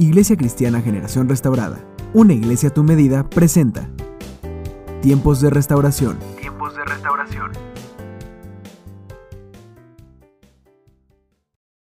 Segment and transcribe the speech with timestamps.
[0.00, 3.90] Iglesia Cristiana Generación Restaurada, una iglesia a tu medida, presenta
[5.02, 6.20] Tiempos de Restauración.
[6.40, 7.50] Tiempos de Restauración.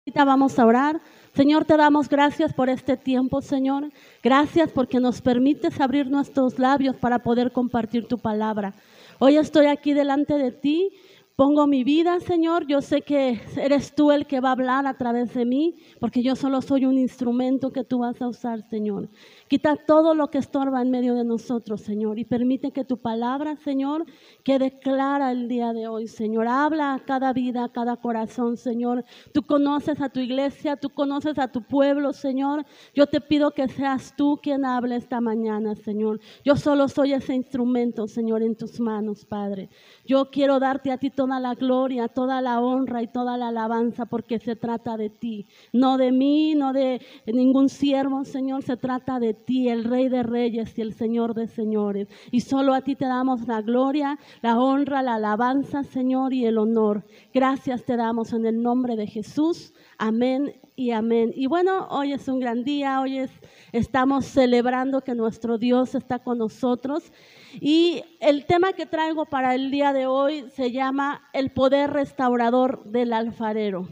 [0.04, 1.00] Ahorita vamos a orar.
[1.32, 3.92] Señor, te damos gracias por este tiempo, Señor.
[4.20, 8.74] Gracias porque nos permites abrir nuestros labios para poder compartir tu palabra.
[9.20, 10.90] Hoy estoy aquí delante de ti
[11.36, 12.66] Pongo mi vida, Señor.
[12.66, 16.22] Yo sé que eres tú el que va a hablar a través de mí, porque
[16.22, 19.08] yo solo soy un instrumento que tú vas a usar, Señor.
[19.52, 23.54] Quita todo lo que estorba en medio de nosotros, Señor, y permite que tu palabra,
[23.56, 24.06] Señor,
[24.44, 26.48] quede clara el día de hoy, Señor.
[26.48, 29.04] Habla a cada vida, a cada corazón, Señor.
[29.34, 32.64] Tú conoces a tu iglesia, tú conoces a tu pueblo, Señor.
[32.94, 36.18] Yo te pido que seas tú quien hable esta mañana, Señor.
[36.46, 39.68] Yo solo soy ese instrumento, Señor, en tus manos, Padre.
[40.06, 44.06] Yo quiero darte a ti toda la gloria, toda la honra y toda la alabanza,
[44.06, 49.20] porque se trata de ti, no de mí, no de ningún siervo, Señor, se trata
[49.20, 52.08] de ti ti, el Rey de Reyes y el Señor de Señores.
[52.30, 56.58] Y solo a ti te damos la gloria, la honra, la alabanza, Señor, y el
[56.58, 57.04] honor.
[57.32, 59.74] Gracias te damos en el nombre de Jesús.
[59.98, 61.32] Amén y amén.
[61.34, 63.30] Y bueno, hoy es un gran día, hoy es,
[63.72, 67.12] estamos celebrando que nuestro Dios está con nosotros.
[67.60, 72.84] Y el tema que traigo para el día de hoy se llama el poder restaurador
[72.84, 73.88] del alfarero.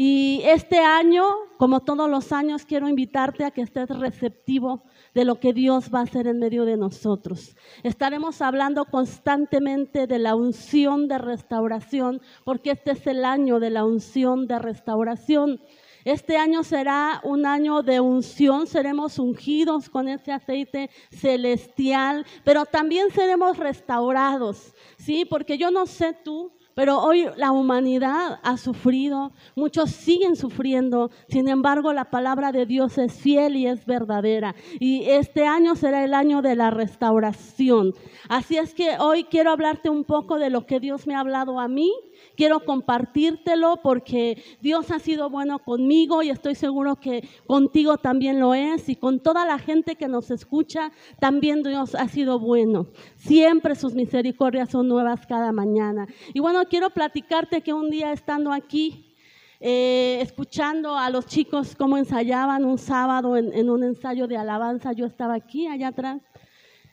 [0.00, 1.24] Y este año,
[1.56, 5.98] como todos los años, quiero invitarte a que estés receptivo de lo que Dios va
[5.98, 7.56] a hacer en medio de nosotros.
[7.82, 13.84] Estaremos hablando constantemente de la unción de restauración, porque este es el año de la
[13.84, 15.60] unción de restauración.
[16.04, 23.10] Este año será un año de unción, seremos ungidos con ese aceite celestial, pero también
[23.10, 25.24] seremos restaurados, ¿sí?
[25.24, 31.48] Porque yo no sé tú, pero hoy la humanidad ha sufrido, muchos siguen sufriendo, sin
[31.48, 34.54] embargo la palabra de Dios es fiel y es verdadera.
[34.78, 37.94] Y este año será el año de la restauración.
[38.28, 41.58] Así es que hoy quiero hablarte un poco de lo que Dios me ha hablado
[41.58, 41.92] a mí
[42.36, 48.54] quiero compartírtelo porque Dios ha sido bueno conmigo y estoy seguro que contigo también lo
[48.54, 52.88] es y con toda la gente que nos escucha también Dios ha sido bueno.
[53.16, 56.06] Siempre sus misericordias son nuevas cada mañana.
[56.32, 59.14] Y bueno, quiero platicarte que un día estando aquí,
[59.60, 64.92] eh, escuchando a los chicos cómo ensayaban un sábado en, un ensayo de alabanza.
[64.92, 66.22] Yo estaba aquí, allá atrás,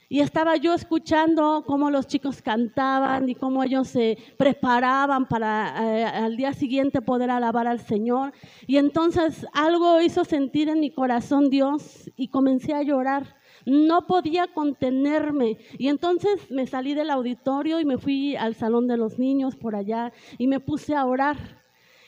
[0.07, 6.05] y estaba yo escuchando cómo los chicos cantaban y cómo ellos se preparaban para eh,
[6.05, 8.31] al día siguiente poder alabar al Señor.
[8.67, 13.35] Y entonces algo hizo sentir en mi corazón Dios y comencé a llorar.
[13.65, 15.57] No podía contenerme.
[15.79, 19.75] Y entonces me salí del auditorio y me fui al salón de los niños por
[19.75, 21.37] allá y me puse a orar.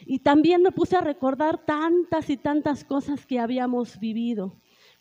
[0.06, 4.56] Y también me puse a recordar tantas y tantas cosas que habíamos vivido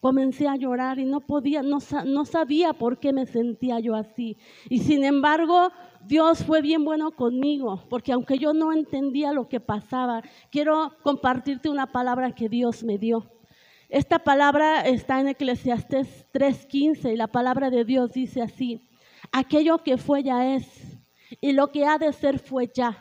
[0.06, 4.36] comencé a llorar y no podía, no, sabía por qué me sentía yo así.
[4.70, 5.72] Y sin embargo,
[6.06, 10.22] Dios fue bien bueno conmigo, porque aunque yo no entendía lo que pasaba,
[10.52, 13.26] quiero compartirte una palabra que Dios me dio.
[13.88, 18.88] Esta palabra está en Eclesiastés 3:15 y la palabra de Dios dice así,
[19.32, 21.00] aquello que fue ya es
[21.40, 22.96] y lo que ha de ser fue ya,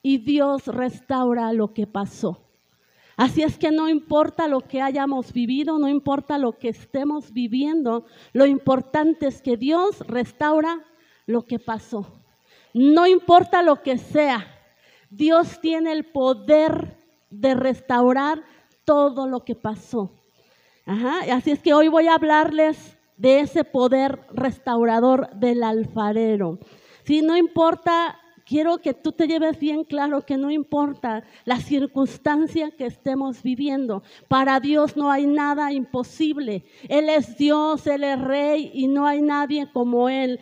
[0.00, 2.51] y Dios restaura lo que pasó.
[3.22, 8.04] Así es que no importa lo que hayamos vivido, no importa lo que estemos viviendo,
[8.32, 10.84] lo importante es que Dios restaura
[11.26, 12.04] lo que pasó.
[12.74, 14.44] No importa lo que sea,
[15.08, 16.96] Dios tiene el poder
[17.30, 18.42] de restaurar
[18.84, 20.10] todo lo que pasó.
[20.84, 26.58] Así es que hoy voy a hablarles de ese poder restaurador del alfarero.
[27.04, 32.70] Si no importa quiero que tú te lleves bien claro que no importa la circunstancia
[32.70, 36.64] que estemos viviendo, para Dios no hay nada imposible.
[36.88, 40.40] Él es Dios, Él es Rey y no hay nadie como Él.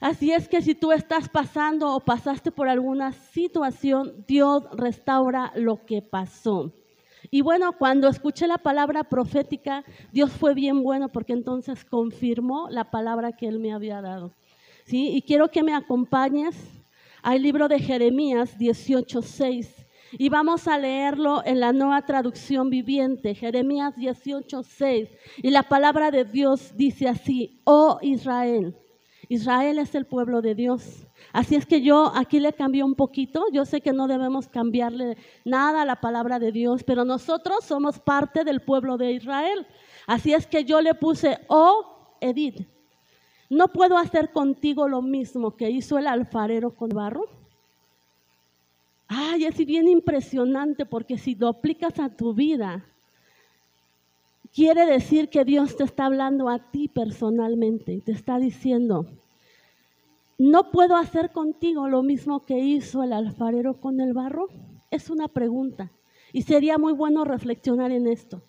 [0.00, 5.86] Así es que si tú estás pasando o pasaste por alguna situación, Dios restaura lo
[5.86, 6.72] que pasó.
[7.30, 12.90] Y bueno, cuando escuché la palabra profética, Dios fue bien bueno porque entonces confirmó la
[12.90, 14.34] palabra que Él me había dado.
[14.84, 15.10] ¿Sí?
[15.14, 16.81] Y quiero que me acompañes
[17.22, 19.86] al libro de Jeremías 18:6
[20.18, 25.08] y vamos a leerlo en la nueva traducción viviente, Jeremías 18:6.
[25.38, 28.76] Y la palabra de Dios dice así: "Oh Israel,
[29.28, 33.44] Israel es el pueblo de Dios." Así es que yo aquí le cambié un poquito.
[33.52, 37.98] Yo sé que no debemos cambiarle nada a la palabra de Dios, pero nosotros somos
[37.98, 39.66] parte del pueblo de Israel.
[40.06, 42.66] Así es que yo le puse, oh Edith,
[43.52, 47.26] ¿No puedo hacer contigo lo mismo que hizo el alfarero con barro?
[49.08, 52.82] Ay, es bien impresionante porque si lo aplicas a tu vida,
[54.54, 59.06] quiere decir que Dios te está hablando a ti personalmente te está diciendo,
[60.38, 64.48] no puedo hacer contigo lo mismo que hizo el alfarero con el barro.
[64.90, 65.92] Es una pregunta
[66.32, 68.40] y sería muy bueno reflexionar en esto,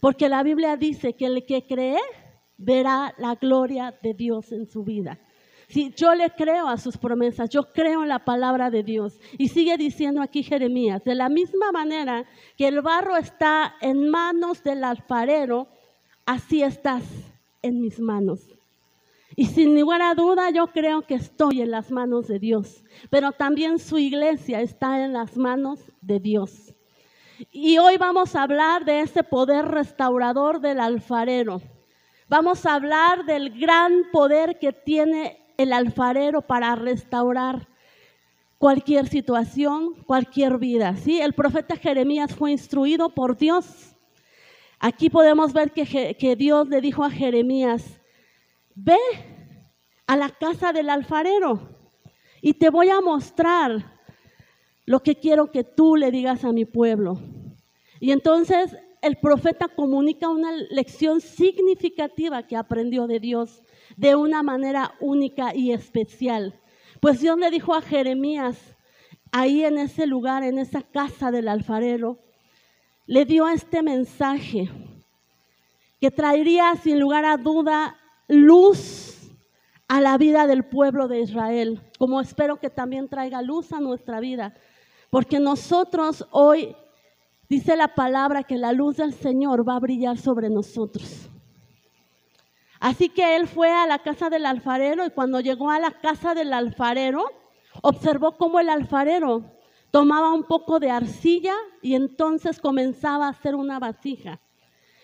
[0.00, 1.96] porque la Biblia dice que el que cree
[2.60, 5.18] verá la gloria de Dios en su vida.
[5.68, 9.18] Si yo le creo a sus promesas, yo creo en la palabra de Dios.
[9.38, 12.24] Y sigue diciendo aquí Jeremías, de la misma manera
[12.56, 15.68] que el barro está en manos del alfarero,
[16.26, 17.04] así estás
[17.62, 18.40] en mis manos.
[19.36, 23.78] Y sin ninguna duda yo creo que estoy en las manos de Dios, pero también
[23.78, 26.74] su iglesia está en las manos de Dios.
[27.52, 31.62] Y hoy vamos a hablar de ese poder restaurador del alfarero.
[32.30, 37.66] Vamos a hablar del gran poder que tiene el alfarero para restaurar
[38.56, 40.94] cualquier situación, cualquier vida.
[40.94, 41.20] ¿sí?
[41.20, 43.96] El profeta Jeremías fue instruido por Dios.
[44.78, 48.00] Aquí podemos ver que, que Dios le dijo a Jeremías,
[48.76, 49.00] ve
[50.06, 51.80] a la casa del alfarero
[52.40, 53.98] y te voy a mostrar
[54.86, 57.18] lo que quiero que tú le digas a mi pueblo.
[57.98, 63.62] Y entonces el profeta comunica una lección significativa que aprendió de Dios
[63.96, 66.60] de una manera única y especial.
[67.00, 68.76] Pues Dios le dijo a Jeremías,
[69.32, 72.18] ahí en ese lugar, en esa casa del alfarero,
[73.06, 74.68] le dio este mensaje
[76.00, 77.96] que traería sin lugar a duda
[78.28, 79.30] luz
[79.88, 84.20] a la vida del pueblo de Israel, como espero que también traiga luz a nuestra
[84.20, 84.54] vida,
[85.10, 86.76] porque nosotros hoy,
[87.50, 91.28] dice la palabra, que la luz del Señor va a brillar sobre nosotros.
[92.78, 96.34] Así que él fue a la casa del alfarero y cuando llegó a la casa
[96.34, 97.24] del alfarero,
[97.82, 99.44] observó cómo el alfarero
[99.90, 104.40] tomaba un poco de arcilla y entonces comenzaba a hacer una vasija.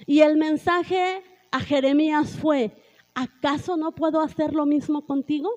[0.06, 2.80] Y el mensaje a Jeremías fue,
[3.14, 5.50] ¿acaso no puedo hacer lo mismo contigo?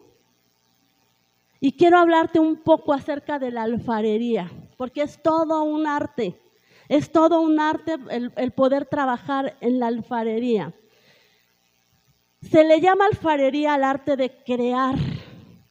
[1.62, 6.40] Y quiero hablarte un poco acerca de la alfarería, porque es todo un arte,
[6.90, 10.74] es todo un arte el, poder trabajar en la alfarería.
[12.42, 14.96] Se le llama alfarería al arte de crear,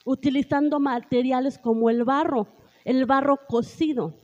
[0.04, 2.46] utilizando materiales como el barro,
[2.84, 4.14] el barro cocido.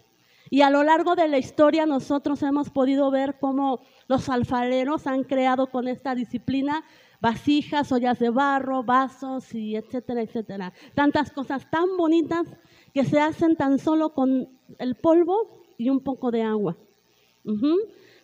[0.50, 5.24] Y a lo largo de la historia nosotros hemos podido ver cómo los alfareros han
[5.24, 6.84] creado con esta disciplina
[7.20, 10.72] vasijas, ollas de barro, vasos y etcétera, etcétera.
[10.94, 12.46] Tantas cosas tan bonitas
[12.92, 14.48] que se hacen tan solo con
[14.78, 16.76] el polvo y un poco de agua.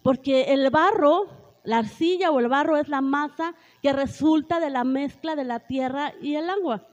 [0.03, 4.85] Porque el barro la arcilla o el barro es la masa que resulta de la
[4.85, 6.87] mezcla de la tierra y el agua.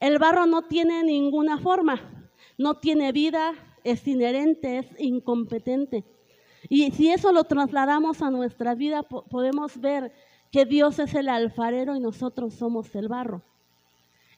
[0.00, 3.54] El barro no tiene ninguna forma, no tiene vida,
[3.84, 6.04] es inherente, es incompetente.
[6.68, 10.12] Y si eso lo trasladamos a nuestra vida, podemos ver
[10.52, 13.42] que Dios es el alfarero y nosotros somos el barro.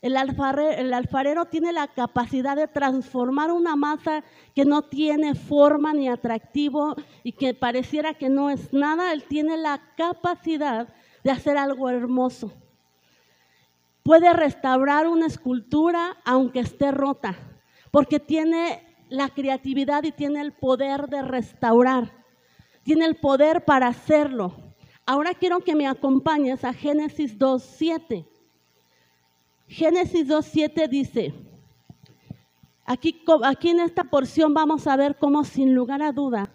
[0.02, 4.25] El alfarero, tiene la capacidad de transformar una masa
[4.55, 9.12] que no tiene forma ni atractivo y que pareciera que no es nada.
[9.12, 10.88] Él tiene la capacidad
[11.23, 12.50] de hacer algo hermoso.
[14.02, 17.37] Puede restaurar una escultura aunque esté rota,
[17.91, 22.11] porque tiene la creatividad y tiene el poder de restaurar.
[22.85, 24.56] Tiene el poder para hacerlo.
[25.05, 28.30] Ahora quiero que me acompañes a Génesis 2.7.
[29.70, 31.32] Génesis 2.7 dice,
[32.84, 36.50] aquí, aquí en esta porción vamos a ver cómo sin lugar a duda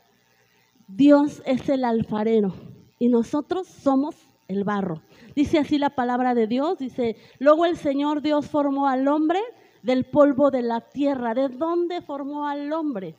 [0.90, 2.54] Dios es el alfarero
[3.00, 4.18] y nosotros somos
[4.50, 5.02] el barro.
[5.34, 9.40] Dice así la palabra de Dios, dice, luego el Señor Dios formó al hombre
[9.82, 11.34] del polvo de la tierra.
[11.34, 13.16] ¿De dónde formó al hombre?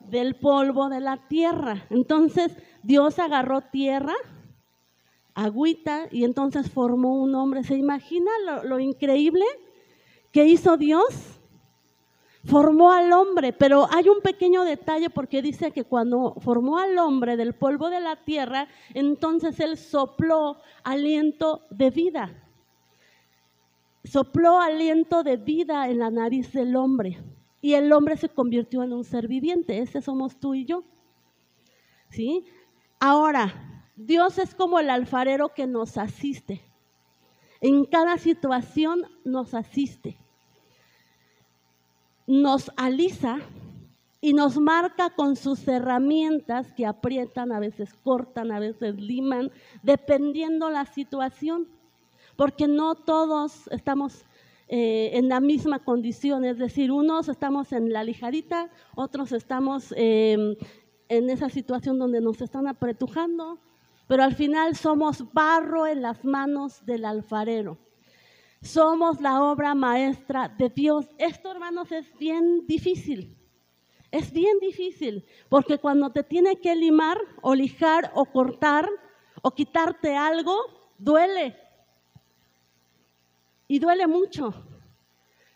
[0.00, 1.84] Del polvo de la tierra.
[1.90, 4.14] Entonces Dios agarró tierra,
[5.34, 7.64] agüita y entonces formó un hombre.
[7.64, 8.30] ¿Se imagina
[8.64, 9.44] lo, increíble
[10.30, 11.40] que hizo Dios?
[12.44, 17.36] Formó al hombre, pero hay un pequeño detalle porque dice que cuando formó al hombre
[17.36, 22.48] del polvo de la tierra, entonces él sopló aliento de vida.
[24.02, 27.18] Sopló aliento de vida en la nariz del hombre
[27.60, 29.78] y el hombre se convirtió en un ser viviente.
[29.78, 30.82] Ese somos tú y yo.
[32.10, 32.44] ¿Sí?
[32.98, 36.62] Ahora, Dios es como el alfarero que nos asiste.
[37.60, 40.18] En cada situación nos asiste.
[42.26, 43.38] Nos alisa
[44.20, 49.50] y nos marca con sus herramientas que aprietan, a veces cortan, a veces liman,
[49.82, 51.68] dependiendo la situación.
[52.36, 54.24] Porque no todos estamos
[54.68, 60.56] eh, en la misma condición, es decir, unos estamos en la lijarita, otros estamos eh,
[61.08, 63.58] en esa situación donde nos están apretujando,
[64.06, 67.78] pero al final somos barro en las manos del alfarero.
[68.60, 71.08] Somos la obra maestra de Dios.
[71.18, 73.36] Esto, hermanos, es bien difícil.
[74.10, 78.88] Es bien difícil, porque cuando te tiene que limar o lijar o cortar
[79.40, 80.54] o quitarte algo,
[80.98, 81.56] duele.
[83.66, 84.52] Y duele mucho.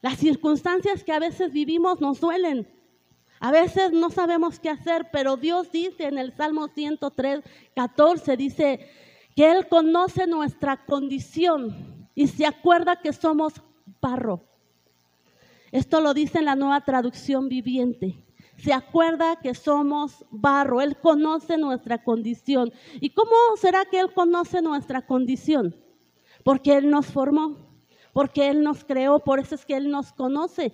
[0.00, 2.67] Las circunstancias que a veces vivimos nos duelen.
[3.40, 7.43] A veces no sabemos qué hacer, pero Dios dice en el Salmo 103,
[7.75, 8.88] 14, dice
[9.35, 13.52] que Él conoce nuestra condición y se acuerda que somos
[14.00, 14.43] barro.
[15.71, 18.25] Esto lo dice en la nueva traducción viviente.
[18.57, 20.81] Se acuerda que somos barro.
[20.81, 22.73] Él conoce nuestra condición.
[23.00, 25.76] ¿Y cómo será que Él conoce nuestra condición?
[26.43, 27.59] Porque Él nos formó,
[28.14, 30.73] porque Él nos creó, por eso es que Él nos conoce.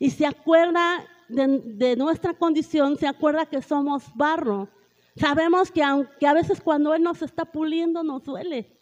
[0.00, 4.68] Y se acuerda de, nuestra condición, se acuerda que somos barro.
[5.16, 8.78] Sabemos que aunque a veces cuando Él nos está puliendo nos duele.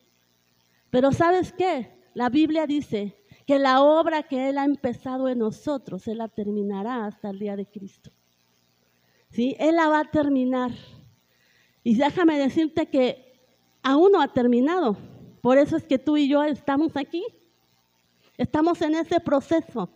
[0.90, 1.90] Pero ¿sabes qué?
[2.14, 7.06] La Biblia dice que la obra que Él ha empezado en nosotros, Él la terminará
[7.06, 8.10] hasta el día de Cristo.
[9.30, 9.56] ¿Sí?
[9.58, 10.72] Él la va a terminar.
[11.82, 13.40] Y déjame decirte que
[13.82, 14.96] aún no ha terminado.
[15.42, 17.24] Por eso es que tú y yo estamos aquí.
[18.36, 19.90] Estamos en ese proceso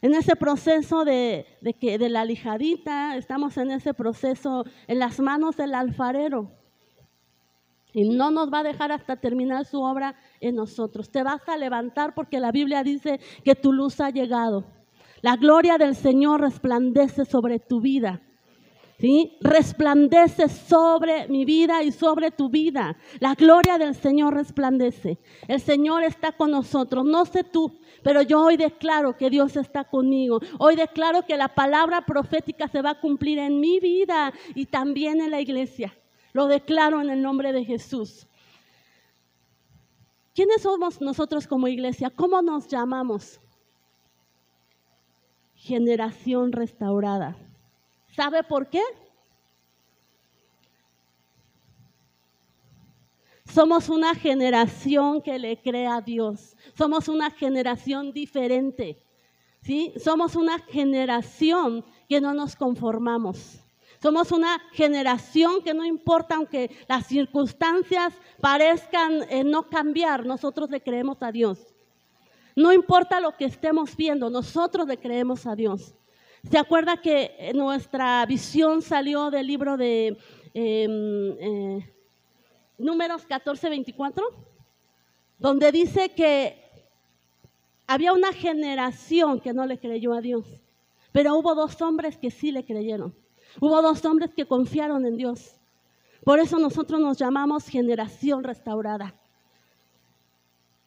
[0.00, 1.46] en ese proceso de,
[1.80, 6.52] que, de la lijadita, estamos en ese proceso en las manos del alfarero.
[7.92, 11.10] Y no nos va a dejar hasta terminar su obra en nosotros.
[11.10, 14.64] Te vas a levantar porque la Biblia dice que tu luz ha llegado.
[15.20, 18.22] La gloria del Señor resplandece sobre tu vida.
[18.98, 19.38] ¿Sí?
[19.40, 22.96] Resplandece sobre mi vida y sobre tu vida.
[23.20, 25.18] La gloria del Señor resplandece.
[25.46, 27.04] El Señor está con nosotros.
[27.04, 30.40] No sé tú, pero yo hoy declaro que Dios está conmigo.
[30.58, 35.20] Hoy declaro que la palabra profética se va a cumplir en mi vida y también
[35.20, 35.96] en la iglesia.
[36.32, 38.26] Lo declaro en el nombre de Jesús.
[40.34, 42.10] ¿Quiénes somos nosotros como iglesia?
[42.10, 43.40] ¿Cómo nos llamamos?
[45.54, 47.47] Generación restaurada.
[48.14, 48.82] ¿Sabe por qué?
[53.44, 56.56] Somos una generación que le cree a Dios.
[56.76, 59.02] Somos una generación diferente.
[59.62, 59.92] ¿sí?
[60.02, 63.60] Somos una generación que no nos conformamos.
[64.00, 70.80] Somos una generación que no importa, aunque las circunstancias parezcan eh, no cambiar, nosotros le
[70.80, 71.74] creemos a Dios.
[72.54, 75.94] No importa lo que estemos viendo, nosotros le creemos a Dios.
[76.42, 80.16] ¿Se acuerda que eh, nuestra visión salió del libro de
[80.54, 81.94] em, eh,
[82.78, 84.24] Números 14, 24,
[85.38, 86.62] donde dice que
[87.88, 90.46] había una generación que no le creyó a Dios,
[91.10, 93.14] pero hubo dos hombres que sí le creyeron.
[93.60, 95.56] Hubo dos hombres que confiaron en Dios.
[96.22, 99.14] Por eso nosotros nos llamamos generación restaurada.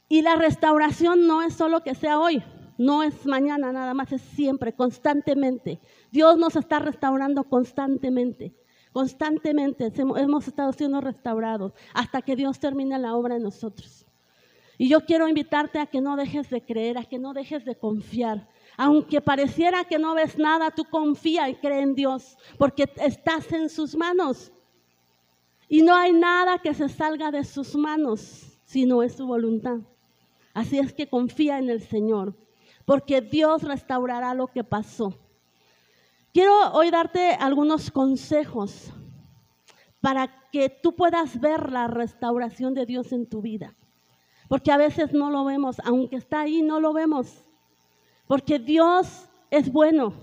[0.08, 2.42] Y la restauración no es solo que sea hoy,
[2.82, 5.80] no es mañana nada más, es siempre, constantemente.
[6.12, 8.56] Dios nos está restaurando constantemente.
[8.92, 14.08] Constantemente hemos estado siendo restaurados hasta que Dios termine la obra en nosotros.
[14.80, 17.76] Y yo quiero invitarte a que no dejes de creer, a que no dejes de
[17.76, 18.50] confiar.
[18.78, 23.70] Aunque pareciera que no ves nada, tú confía y cree en Dios, porque estás en
[23.70, 24.52] sus manos.
[25.70, 29.82] Y no hay nada que se salga de sus manos si no es su voluntad.
[30.56, 32.36] Así es que confía en el Señor,
[32.86, 35.14] porque Dios restaurará lo que pasó.
[36.34, 38.92] Quiero hoy darte algunos consejos
[40.00, 43.76] para que tú puedas ver la restauración de Dios en tu vida.
[44.48, 47.44] Porque a veces no lo vemos, aunque está ahí, no lo vemos.
[48.28, 50.14] Porque Dios es bueno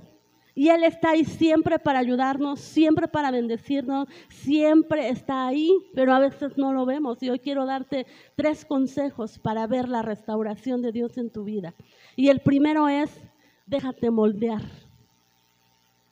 [0.59, 6.19] y Él está ahí siempre para ayudarnos, siempre para bendecirnos, siempre está ahí, pero a
[6.19, 7.23] veces no lo vemos.
[7.23, 11.75] Y hoy quiero darte tres consejos para ver la restauración de Dios en tu vida.
[12.19, 13.17] Y el primero es,
[13.65, 14.63] déjate moldear.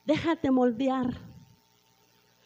[0.04, 1.08] Déjate moldear.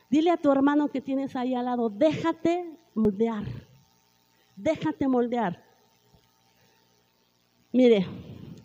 [0.08, 3.44] Dile a tu hermano que tienes ahí al lado, déjate moldear.
[4.56, 5.62] Déjate moldear.
[7.70, 8.06] Mire,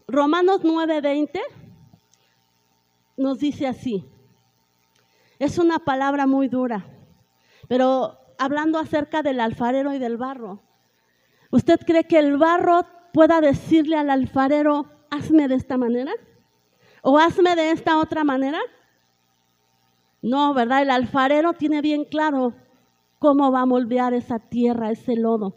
[0.07, 1.41] Romanos 9:20
[3.17, 4.05] nos dice así.
[5.39, 6.85] Es una palabra muy dura,
[7.67, 10.61] pero hablando acerca del alfarero y del barro.
[11.51, 14.73] ¿Usted cree que el barro pueda decirle al alfarero,
[15.09, 16.11] hazme de esta manera?
[17.01, 18.59] ¿O hazme de esta otra manera?
[20.21, 20.81] No, ¿verdad?
[20.81, 22.53] El alfarero tiene bien claro
[23.19, 25.55] cómo va a moldear esa tierra, ese lodo.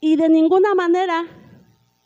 [0.00, 1.24] Y de ninguna manera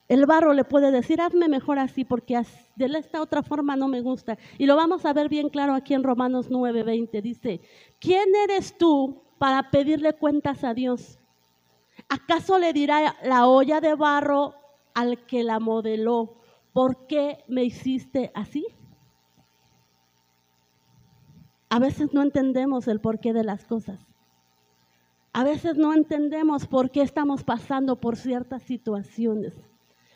[0.09, 2.41] El barro le puede decir, hazme mejor así porque
[2.77, 4.39] de esta otra forma no me gusta.
[4.59, 7.23] Y lo vamos a ver bien claro aquí en Romanos 9:20.
[7.23, 7.61] Dice,
[8.01, 11.19] ¿quién eres tú para pedirle cuentas a Dios?
[12.09, 14.55] ¿Acaso le dirá la olla de barro
[14.95, 16.37] al que la modeló,
[16.73, 18.67] ¿por qué me hiciste así?
[21.69, 23.99] A veces no entendemos el porqué de las cosas.
[25.33, 29.55] A veces no entendemos por qué estamos pasando por ciertas situaciones.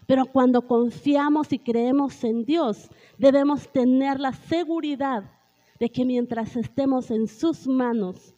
[0.06, 5.24] Pero cuando confiamos y creemos en Dios, debemos tener la seguridad
[5.80, 8.34] de que mientras estemos en sus manos,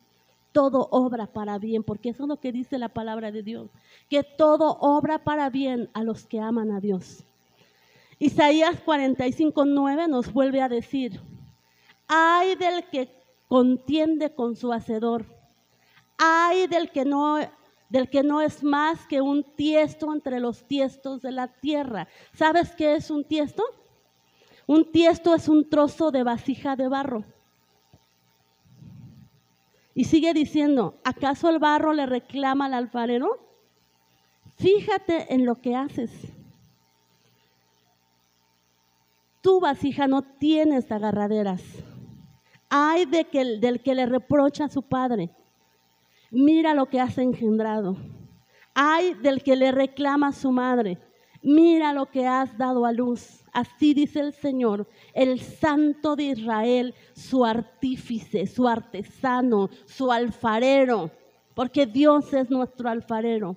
[0.52, 3.70] todo obra para bien, porque eso es lo que dice la palabra de Dios,
[4.08, 7.24] que todo obra para bien a los que aman a Dios.
[8.18, 11.20] Isaías 45:9 nos vuelve a decir,
[12.08, 13.08] ay del que
[13.48, 15.24] contiende con su hacedor,
[16.18, 17.38] ay del que no
[17.88, 22.06] del que no es más que un tiesto entre los tiestos de la tierra.
[22.32, 23.64] ¿Sabes qué es un tiesto?
[24.66, 27.24] Un tiesto es un trozo de vasija de barro.
[29.94, 33.38] Y sigue diciendo, ¿acaso el barro le reclama al alfarero?
[34.56, 36.10] Fíjate en lo que haces.
[39.40, 41.62] Tu vasija no tienes agarraderas.
[42.68, 45.30] Hay de que, del que le reprocha a su padre
[46.30, 47.96] mira lo que has engendrado.
[48.74, 50.98] Ay del que le reclama a su madre,
[51.42, 53.39] mira lo que has dado a luz.
[53.52, 61.10] Así dice el Señor, el Santo de Israel, su artífice, su artesano, su alfarero,
[61.54, 63.56] porque Dios es nuestro alfarero.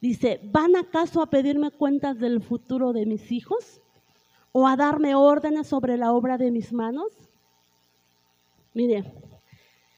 [0.00, 3.80] Dice, ¿van acaso a pedirme cuentas del futuro de mis hijos?
[4.52, 7.12] ¿O a darme órdenes sobre la obra de mis manos?
[8.74, 9.04] Mire,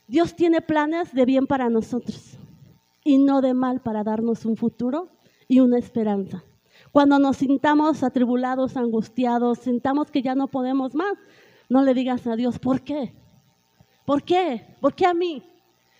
[0.06, 2.38] Dios tiene planes de bien para nosotros
[3.04, 5.08] y no de mal para darnos un futuro
[5.48, 6.44] y una esperanza.
[6.92, 11.14] Cuando nos sintamos atribulados, angustiados, sintamos que ya no podemos más,
[11.68, 13.12] no le digas a Dios, ¿por qué?
[14.04, 14.76] ¿Por qué?
[14.80, 15.42] ¿Por qué a mí?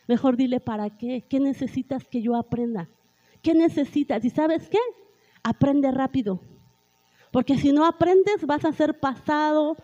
[0.06, 1.24] Mejor dile, ¿para qué?
[1.28, 2.88] ¿Qué necesitas que yo aprenda?
[3.42, 4.24] ¿Qué necesitas?
[4.24, 4.78] ¿Y sabes qué?
[5.42, 6.40] Aprende rápido.
[7.30, 9.76] Porque si no aprendes, vas a ser pasado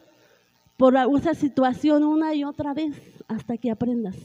[0.76, 2.94] por esa situación una y otra vez
[3.28, 4.16] hasta que aprendas,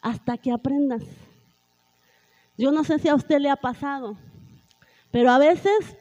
[0.00, 1.02] hasta que aprendas.
[2.56, 4.16] Yo no sé si a usted le ha pasado,
[5.10, 5.96] pero a veces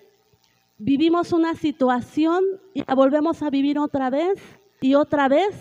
[0.77, 4.39] vivimos una situación y la volvemos a vivir otra vez
[4.81, 5.55] y otra vez.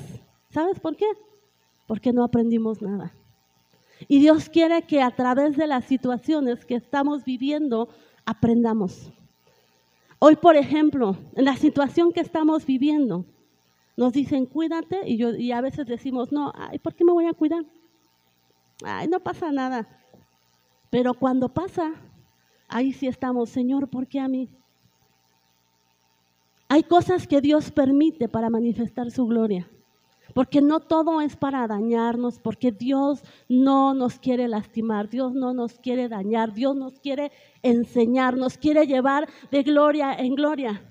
[0.50, 1.06] ¿Sabes por qué?
[1.86, 3.14] Porque no aprendimos nada.
[4.08, 7.88] Y Dios quiere que a través de las situaciones que estamos viviendo
[8.24, 9.10] aprendamos.
[10.18, 13.24] Hoy, por ejemplo, en la situación que estamos viviendo,
[13.96, 17.26] nos dicen, cuídate, y, yo, y a veces decimos, no, ay, ¿por qué me voy
[17.26, 17.64] a cuidar?
[18.84, 19.86] Ay, no pasa nada.
[20.90, 21.92] Pero cuando pasa,
[22.68, 24.48] ahí sí estamos, Señor, ¿por qué a mí?
[26.68, 29.68] Hay cosas que Dios permite para manifestar su gloria.
[30.32, 35.78] Porque no todo es para dañarnos, porque Dios no nos quiere lastimar, Dios no nos
[35.78, 37.30] quiere dañar, Dios nos quiere
[37.62, 40.82] enseñar, nos quiere llevar de gloria en gloria.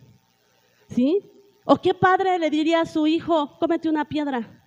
[0.87, 1.29] ¿Sí?
[1.65, 4.61] ¿O qué padre le diría a su hijo, cómete una piedra?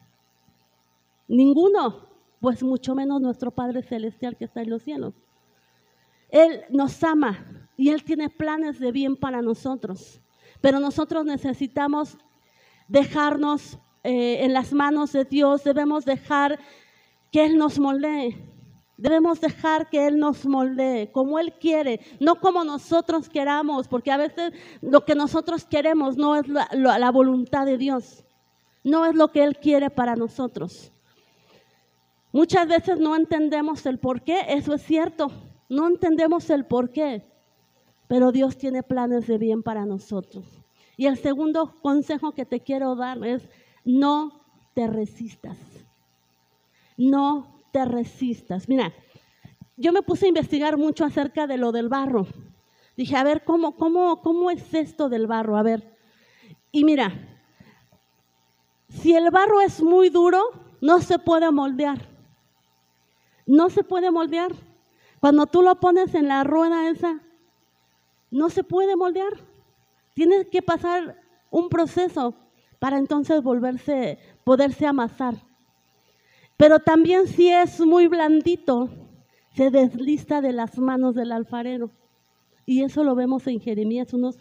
[1.28, 2.08] Ninguno,
[2.40, 5.14] pues mucho menos nuestro Padre Celestial que está en los cielos.
[6.28, 10.20] Él nos ama y Él tiene planes de bien para nosotros,
[10.60, 12.16] pero nosotros necesitamos
[12.88, 16.58] dejarnos eh, en las manos de Dios, debemos dejar
[17.32, 18.36] que Él nos moldee.
[18.96, 24.16] Debemos dejar que Él nos moldee como Él quiere, no como nosotros queramos, porque a
[24.16, 28.24] veces lo que nosotros queremos no es la, la, voluntad de Dios,
[28.84, 30.92] no es lo que Él quiere para nosotros.
[32.32, 35.30] Muchas veces no entendemos el por qué, eso es cierto,
[35.68, 37.24] no entendemos el por qué,
[38.08, 40.44] pero Dios tiene planes de bien para nosotros.
[40.96, 43.48] Y el segundo consejo que te quiero dar es,
[43.84, 44.40] no
[44.74, 45.58] te resistas,
[46.96, 48.68] no te resistas.
[48.68, 48.92] Mira,
[49.76, 52.26] yo me puse a investigar mucho acerca de lo del barro.
[52.96, 55.58] Dije, a ver, ¿cómo, cómo, cómo es esto del barro?
[55.58, 55.96] A ver.
[56.72, 57.12] Y mira,
[58.88, 60.42] si el barro es muy duro,
[60.80, 62.08] no se puede moldear.
[63.44, 64.52] No se puede moldear.
[65.26, 67.20] Cuando tú lo pones en la rueda esa,
[68.30, 69.32] no se puede moldear.
[70.14, 72.36] Tienes que pasar un proceso
[72.78, 75.34] para entonces volverse, poderse amasar.
[76.56, 78.88] Pero también si es muy blandito,
[79.50, 81.90] se desliza de las manos del alfarero.
[82.64, 84.38] Y eso lo vemos en Jeremías, unos,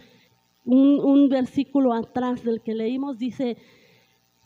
[0.65, 3.57] un, un versículo atrás del que leímos, dice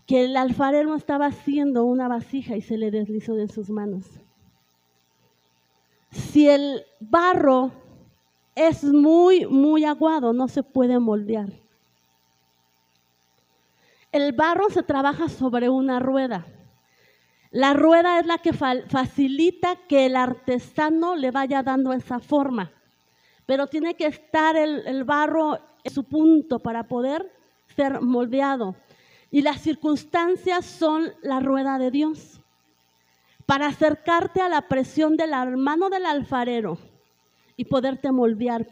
[0.07, 4.21] que el alfarero estaba haciendo una vasija y se le deslizó de sus manos.
[6.11, 7.71] Si el barro
[8.55, 11.49] es muy, muy aguado, no se puede moldear.
[14.11, 16.45] El barro se trabaja sobre una rueda.
[17.51, 22.71] La rueda es la que facilita que el artesano le vaya dando esa forma,
[23.45, 27.31] pero tiene que estar el, el barro en su punto para poder
[27.75, 28.75] ser moldeado.
[29.31, 32.38] Y las circunstancias son la rueda de Dios
[33.49, 36.77] para acercarte a la presión de la mano del alfarero
[37.57, 38.67] y poderte moldear.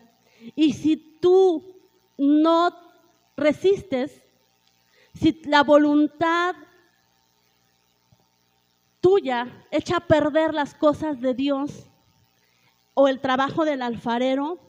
[0.55, 1.81] Y si tú
[2.15, 2.69] no
[3.35, 4.21] resistes,
[5.15, 6.53] si la voluntad
[9.01, 11.87] tuya echa a perder las cosas de Dios
[12.93, 14.59] o el trabajo del alfarero,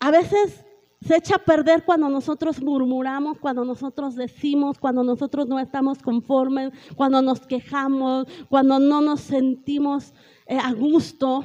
[0.00, 0.66] a veces
[1.04, 6.72] se echa a perder cuando nosotros murmuramos, cuando nosotros decimos, cuando nosotros no estamos conformes,
[6.96, 10.14] cuando nos quejamos, cuando no nos sentimos
[10.46, 11.44] eh, a gusto.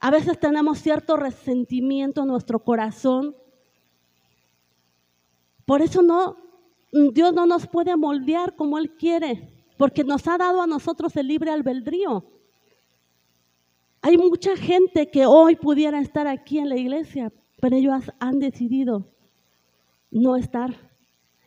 [0.00, 3.36] A veces tenemos cierto resentimiento en nuestro corazón.
[5.64, 6.36] Por eso no,
[7.12, 11.28] Dios no nos puede moldear como Él quiere, porque nos ha dado a nosotros el
[11.28, 12.24] libre albedrío.
[14.02, 17.32] Hay mucha gente que hoy pudiera estar aquí en la iglesia,
[17.64, 19.06] pero ellos han decidido
[20.10, 20.76] no estar.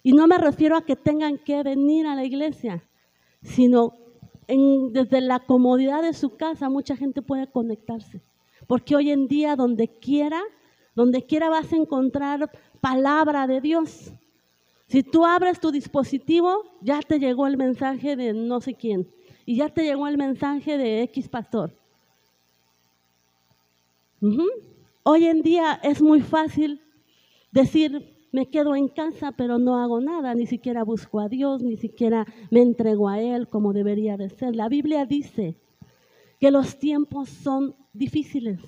[0.01, 2.83] Y no me refiero a que tengan que venir a la iglesia,
[3.43, 3.93] sino
[4.47, 8.19] desde la comodidad de su casa mucha gente puede conectarse.
[8.65, 10.41] Porque hoy en día donde quiera,
[10.95, 12.49] donde quiera vas a encontrar
[12.81, 14.11] palabra de Dios.
[14.87, 19.07] Si tú abres tu dispositivo, ya te llegó el mensaje de no sé quién.
[19.45, 21.71] Y ya te llegó el mensaje de X pastor.
[25.09, 26.81] Hoy en día es muy fácil
[27.53, 31.77] decir, me quedo en casa, pero no hago nada, ni siquiera busco a Dios, ni
[31.77, 34.53] siquiera me entrego a Él como debería de ser.
[34.53, 35.55] La Biblia dice
[36.41, 38.59] que los tiempos son difíciles,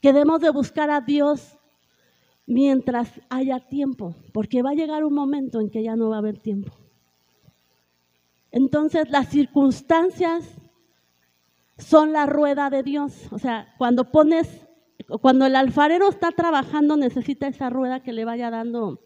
[0.00, 1.56] que debemos de buscar a Dios
[2.46, 6.18] mientras haya tiempo, porque va a llegar un momento en que ya no va a
[6.18, 6.72] haber tiempo.
[8.50, 10.50] Entonces las circunstancias
[11.78, 13.28] son la rueda de Dios.
[13.30, 14.66] O sea, cuando pones,
[15.18, 19.00] cuando el alfarero está trabajando necesita esa rueda que le vaya dando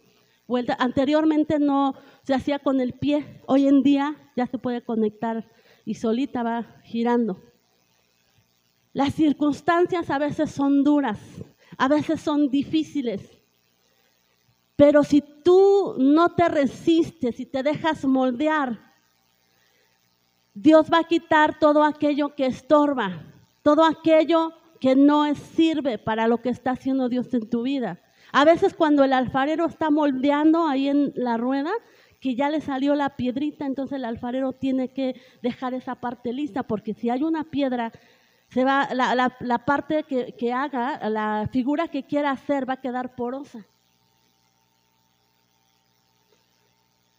[0.47, 0.77] vuelta.
[0.79, 5.49] Anteriormente no se hacía con el pie, hoy en día ya se puede conectar
[5.85, 7.41] y solita va girando.
[8.93, 11.19] Las circunstancias a veces son duras,
[11.79, 13.39] a veces son difíciles,
[14.77, 18.93] pero si tú no te resistes y te dejas moldear,
[20.53, 23.25] Dios va a quitar todo aquello que estorba,
[23.63, 24.53] todo aquello
[24.85, 28.03] que no sirve para lo que está haciendo Dios en tu vida.
[28.33, 31.71] A veces cuando el alfarero está moldeando ahí en la rueda,
[32.21, 36.65] que ya le salió la piedrita, entonces el alfarero tiene que dejar esa parte lista,
[36.65, 37.93] porque si hay una piedra
[38.51, 43.15] se va, la, parte que, que haga, la figura que quiera hacer va a quedar
[43.15, 43.67] porosa.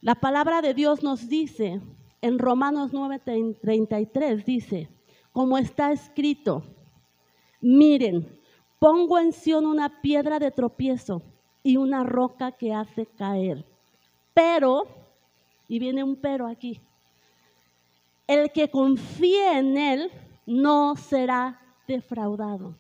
[0.02, 1.82] La palabra de Dios nos dice,
[2.22, 4.88] en Romanos 9:33 dice,
[5.32, 6.75] como está escrito,
[7.62, 8.40] miren,
[8.80, 11.22] pongo en Sion una piedra de tropiezo
[11.64, 13.66] y una roca que hace caer.
[14.34, 14.88] Pero,
[15.68, 16.80] y viene un pero aquí,
[18.28, 20.12] el que confíe en él
[20.46, 22.76] no será defraudado.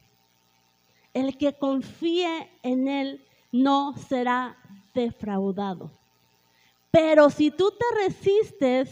[1.14, 4.58] El que confíe en Él no será
[4.94, 5.90] defraudado.
[6.92, 8.90] Pero si tú te resistes,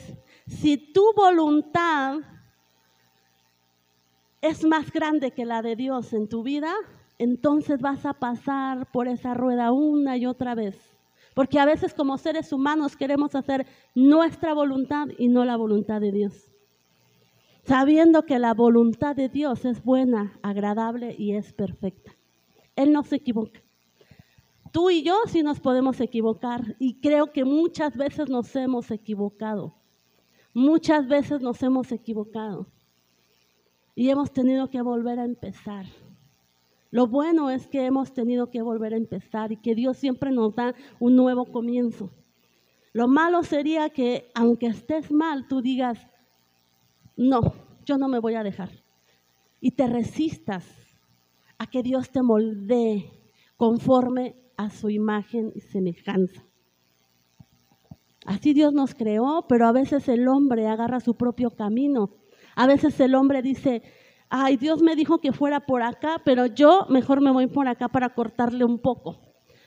[0.48, 2.20] si tu voluntad
[4.44, 6.72] es más grande que la de Dios en tu vida,
[7.18, 10.78] entonces vas a pasar por esa rueda una y otra vez.
[11.34, 16.12] Porque a veces como seres humanos queremos hacer nuestra voluntad y no la voluntad de
[16.12, 16.54] Dios
[17.64, 22.16] sabiendo que la voluntad de Dios es buena, agradable y es perfecta.
[22.76, 23.62] Él no se equivoca.
[24.72, 29.76] Tú y yo sí nos podemos equivocar y creo que muchas veces nos hemos equivocado.
[30.54, 32.68] Muchas veces nos hemos equivocado
[33.96, 35.86] y hemos tenido que volver a empezar.
[36.92, 40.56] Lo bueno es que hemos tenido que volver a empezar y que Dios siempre nos
[40.56, 42.12] da un nuevo comienzo.
[42.92, 46.08] Lo malo sería que aunque estés mal, tú digas,
[47.18, 47.54] no,
[47.86, 48.70] yo no me voy a dejar.
[49.60, 50.66] Y te resistas
[51.58, 53.10] a que Dios te moldee
[53.58, 56.44] conforme a su imagen y semejanza.
[58.26, 62.12] Así Dios nos creó, pero a veces el hombre agarra su propio camino.
[62.56, 63.82] A veces el hombre dice,
[64.30, 67.88] ay, Dios me dijo que fuera por acá, pero yo mejor me voy por acá
[67.88, 69.20] para cortarle un poco.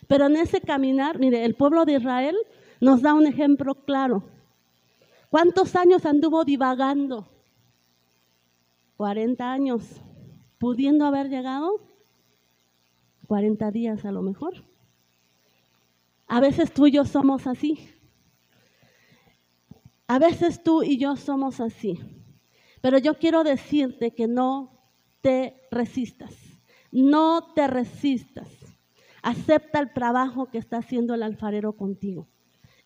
[0.07, 2.37] Pero en ese caminar, mire, el pueblo de Israel
[2.81, 4.25] nos da un ejemplo claro.
[5.31, 7.29] ¿Cuántos años anduvo divagando?
[8.97, 9.83] 40 años,
[10.59, 11.81] pudiendo haber llegado,
[13.27, 14.65] 40 días a lo mejor.
[16.29, 17.89] A veces tú y yo somos así.
[20.07, 22.16] A veces tú y yo somos así.
[22.87, 24.71] Pero yo quiero decirte que no
[25.21, 26.33] te resistas.
[26.93, 28.49] No te resistas.
[29.23, 32.29] Acepta el trabajo que está haciendo el alfarero contigo.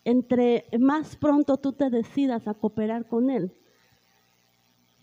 [0.03, 3.55] Entre más pronto tú te decidas a cooperar con él,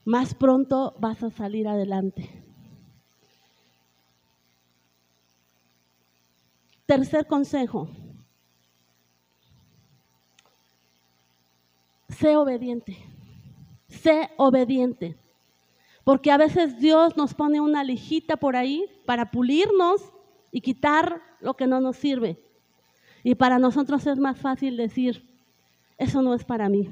[0.04, 2.28] más pronto vas a salir adelante.
[6.86, 7.88] Tercer consejo.
[12.08, 13.07] Sé obediente.
[13.88, 15.16] Sé obediente.
[16.04, 20.12] Porque a veces Dios nos pone una lijita por ahí para pulirnos
[20.50, 22.42] y quitar lo que no nos sirve.
[23.22, 25.28] Y para nosotros es más fácil decir,
[25.98, 26.88] eso no es para mí.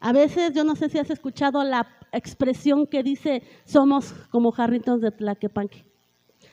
[0.00, 5.00] A veces, yo no sé si has escuchado la expresión que dice, somos como jarritos
[5.00, 5.84] de tlaquepanque.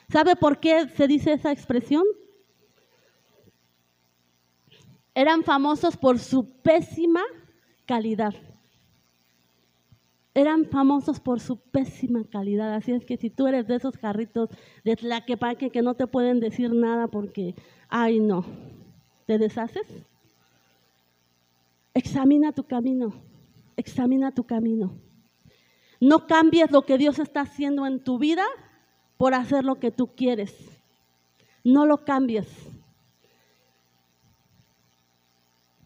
[0.08, 2.04] ¿Sabe por qué se dice esa expresión?
[5.14, 7.22] Eran famosos por su pésima
[7.90, 8.34] calidad.
[10.32, 12.72] Eran famosos por su pésima calidad.
[12.74, 14.48] Así es que si tú eres de esos jarritos
[14.84, 17.56] de tlaquepanque que no te pueden decir nada porque,
[17.88, 18.44] ay no,
[19.26, 19.88] ¿te deshaces?
[21.94, 23.12] Examina tu camino
[23.80, 24.92] examina tu camino.
[26.00, 28.44] No cambies lo que Dios está haciendo en tu vida
[29.16, 30.54] por hacer lo que tú quieres.
[31.64, 32.46] No lo cambies.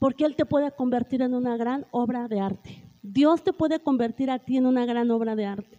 [0.05, 2.85] Porque Él te puede convertir en una gran obra de arte.
[3.01, 5.79] Dios te puede convertir a ti en una gran obra de arte.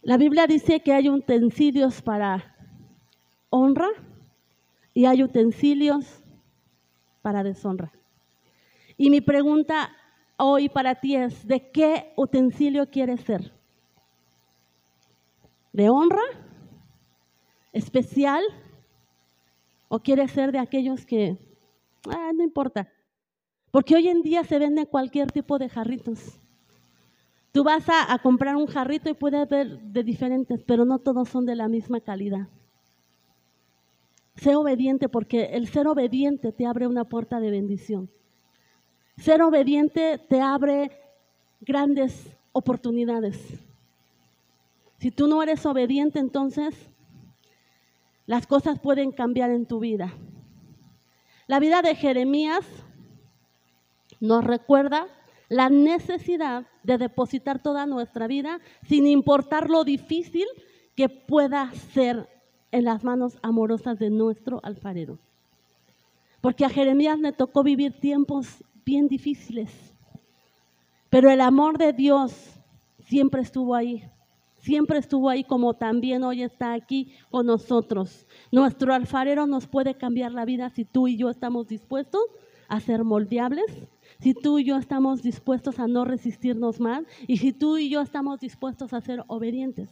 [0.00, 2.56] La Biblia dice que hay utensilios para
[3.50, 3.88] honra
[4.94, 6.22] y hay utensilios
[7.20, 7.92] para deshonra.
[8.96, 9.90] Y mi pregunta
[10.38, 13.52] hoy para ti es, ¿de qué utensilio quieres ser?
[15.74, 16.22] ¿De honra?
[17.74, 18.42] ¿Especial?
[19.88, 21.45] ¿O quieres ser de aquellos que,
[22.10, 22.88] ah, no importa?
[23.70, 26.40] Porque hoy en día se vende cualquier tipo de jarritos.
[27.52, 31.28] Tú vas a, a comprar un jarrito y puedes ver de diferentes, pero no todos
[31.28, 32.48] son de la misma calidad.
[34.36, 38.10] Sé obediente porque el ser obediente te abre una puerta de bendición.
[39.16, 40.90] Ser obediente te abre
[41.60, 43.38] grandes oportunidades.
[44.98, 46.74] Si tú no eres obediente, entonces
[48.26, 50.12] las cosas pueden cambiar en tu vida.
[51.46, 52.64] La vida de Jeremías
[54.20, 55.06] nos recuerda
[55.48, 60.46] la necesidad de depositar toda nuestra vida sin importar lo difícil
[60.96, 62.28] que pueda ser
[62.72, 65.18] en las manos amorosas de nuestro alfarero.
[66.40, 69.70] Porque a Jeremías le tocó vivir tiempos bien difíciles.
[71.10, 72.32] Pero el amor de Dios
[72.98, 74.04] siempre estuvo ahí.
[74.66, 78.26] Siempre estuvo ahí como también hoy está aquí con nosotros.
[78.50, 82.20] Nuestro alfarero nos puede cambiar la vida si tú y yo estamos dispuestos
[82.66, 83.64] a ser moldeables,
[84.18, 88.00] si tú y yo estamos dispuestos a no resistirnos más y si tú y yo
[88.00, 89.88] estamos dispuestos a ser obedientes.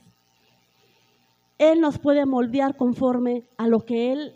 [1.59, 4.35] Él nos puede moldear conforme a lo que Él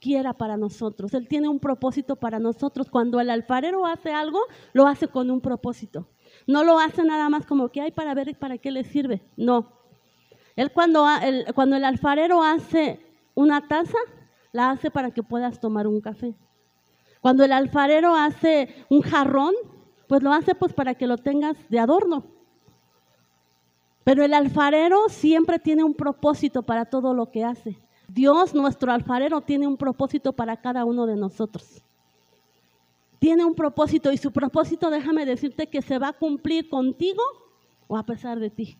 [0.00, 1.14] quiera para nosotros.
[1.14, 2.90] Él tiene un propósito para nosotros.
[2.90, 4.38] Cuando el alfarero hace algo,
[4.72, 6.06] lo hace con un propósito.
[6.46, 9.22] No lo hace nada más como que hay para ver para qué le sirve.
[9.36, 9.72] No.
[10.56, 13.00] Él cuando, el, cuando el alfarero hace
[13.34, 13.98] una taza,
[14.52, 16.34] la hace para que puedas tomar un café.
[17.20, 19.54] Cuando el alfarero hace un jarrón,
[20.06, 22.24] pues lo hace pues para que lo tengas de adorno.
[24.04, 27.78] Pero el alfarero siempre tiene un propósito para todo lo que hace.
[28.06, 31.82] Dios, nuestro alfarero, tiene un propósito para cada uno de nosotros.
[33.24, 37.22] Tiene un propósito y su propósito, déjame decirte, que se va a cumplir contigo
[37.86, 38.76] o a pesar de ti.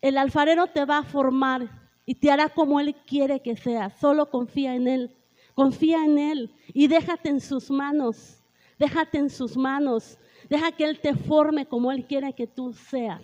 [0.00, 1.70] El alfarero te va a formar
[2.04, 3.96] y te hará como Él quiere que seas.
[4.00, 5.16] Solo confía en Él.
[5.54, 8.42] Confía en Él y déjate en sus manos.
[8.76, 10.18] Déjate en sus manos.
[10.50, 13.22] Deja que Él te forme como Él quiere que tú seas.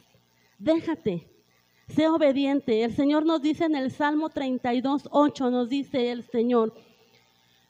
[0.60, 1.28] Déjate.
[1.88, 2.84] Sé obediente.
[2.84, 6.72] El Señor nos dice en el Salmo 32, 8, nos dice el Señor,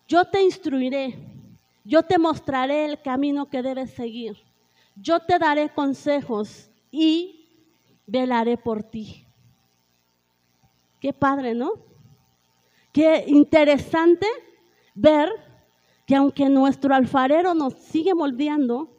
[0.07, 1.19] yo te instruiré,
[1.85, 4.37] yo te mostraré el camino que debes seguir,
[4.97, 7.49] yo te daré consejos y
[8.07, 9.27] velaré por ti.
[11.01, 11.73] Qué padre, ¿no?
[12.93, 14.27] Qué interesante
[14.95, 15.31] ver
[16.07, 18.97] que aunque nuestro alfarero nos sigue moldeando,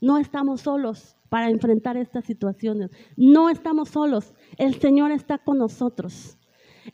[0.00, 2.90] no estamos solos para enfrentar estas situaciones.
[3.16, 6.36] No estamos solos, el Señor está con nosotros.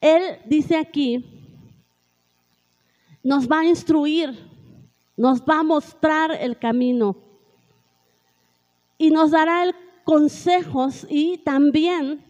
[0.00, 1.43] Él dice aquí,
[3.24, 4.38] nos va a instruir,
[5.16, 7.16] nos va a mostrar el camino
[8.98, 12.22] y nos dará consejos y también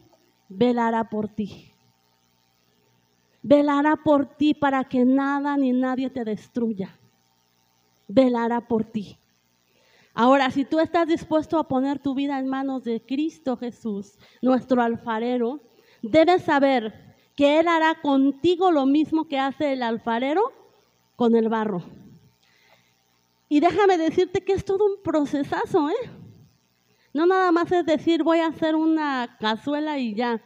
[0.49, 1.73] velará por ti.
[3.43, 6.97] Velará por ti para que nada ni nadie te destruya.
[8.07, 9.19] Velará por ti.
[10.15, 14.81] Ahora, si tú estás dispuesto a poner tu vida en manos de Cristo Jesús, nuestro
[14.81, 15.61] alfarero,
[16.03, 20.63] debes saber que Él hará contigo lo mismo que hace el alfarero
[21.16, 21.83] con el barro.
[23.48, 26.11] Y déjame decirte que es todo un procesazo, ¿eh?
[27.12, 30.42] No nada más es decir, voy a hacer una cazuela y ya.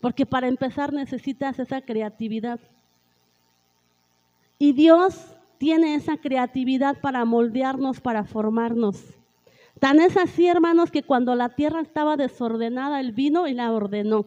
[0.00, 2.60] Porque para empezar necesitas esa creatividad.
[4.58, 9.04] Y Dios tiene esa creatividad para moldearnos, para formarnos.
[9.78, 14.26] Tan es así, hermanos, que cuando la tierra estaba desordenada, Él vino y la ordenó.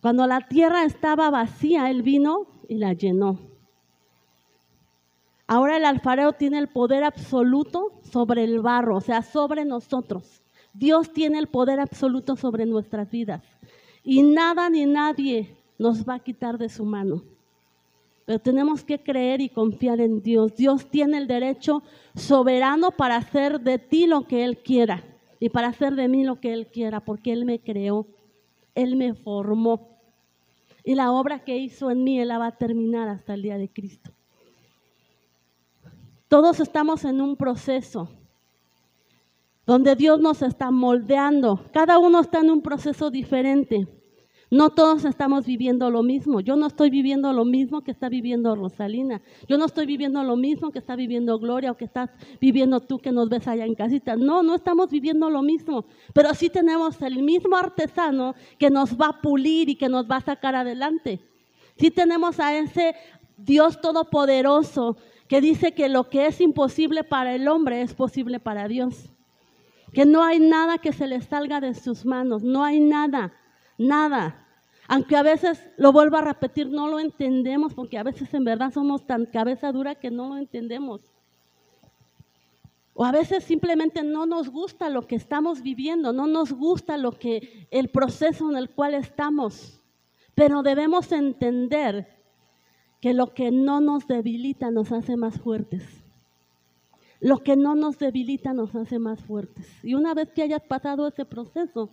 [0.00, 3.38] Cuando la tierra estaba vacía, Él vino y la llenó.
[5.46, 10.42] Ahora el alfarero tiene el poder absoluto sobre el barro, o sea, sobre nosotros.
[10.72, 13.42] Dios tiene el poder absoluto sobre nuestras vidas.
[14.02, 17.22] Y nada ni nadie nos va a quitar de su mano.
[18.24, 20.56] Pero tenemos que creer y confiar en Dios.
[20.56, 21.82] Dios tiene el derecho
[22.14, 25.04] soberano para hacer de ti lo que Él quiera
[25.38, 28.06] y para hacer de mí lo que Él quiera, porque Él me creó,
[28.74, 29.93] Él me formó.
[30.84, 33.56] Y la obra que hizo en mí, Él la va a terminar hasta el día
[33.56, 34.12] de Cristo.
[36.28, 38.08] Todos estamos en un proceso
[39.64, 41.64] donde Dios nos está moldeando.
[41.72, 43.88] Cada uno está en un proceso diferente.
[44.50, 46.40] No todos estamos viviendo lo mismo.
[46.40, 49.20] Yo no estoy viviendo lo mismo que está viviendo Rosalina.
[49.48, 52.98] Yo no estoy viviendo lo mismo que está viviendo Gloria o que estás viviendo tú
[52.98, 54.16] que nos ves allá en casita.
[54.16, 55.86] No, no estamos viviendo lo mismo.
[56.12, 60.16] Pero sí tenemos el mismo artesano que nos va a pulir y que nos va
[60.16, 61.20] a sacar adelante.
[61.76, 62.94] Sí tenemos a ese
[63.36, 64.96] Dios todopoderoso
[65.28, 69.10] que dice que lo que es imposible para el hombre es posible para Dios.
[69.92, 73.32] Que no hay nada que se le salga de sus manos, no hay nada,
[73.78, 74.46] nada.
[74.86, 78.72] Aunque a veces, lo vuelvo a repetir, no lo entendemos, porque a veces en verdad
[78.72, 81.00] somos tan cabeza dura que no lo entendemos.
[82.94, 87.12] O a veces simplemente no nos gusta lo que estamos viviendo, no nos gusta lo
[87.12, 89.80] que el proceso en el cual estamos.
[90.34, 92.06] Pero debemos entender
[93.00, 95.82] que lo que no nos debilita nos hace más fuertes.
[97.20, 99.66] Lo que no nos debilita nos hace más fuertes.
[99.82, 101.90] Y una vez que hayas pasado ese proceso,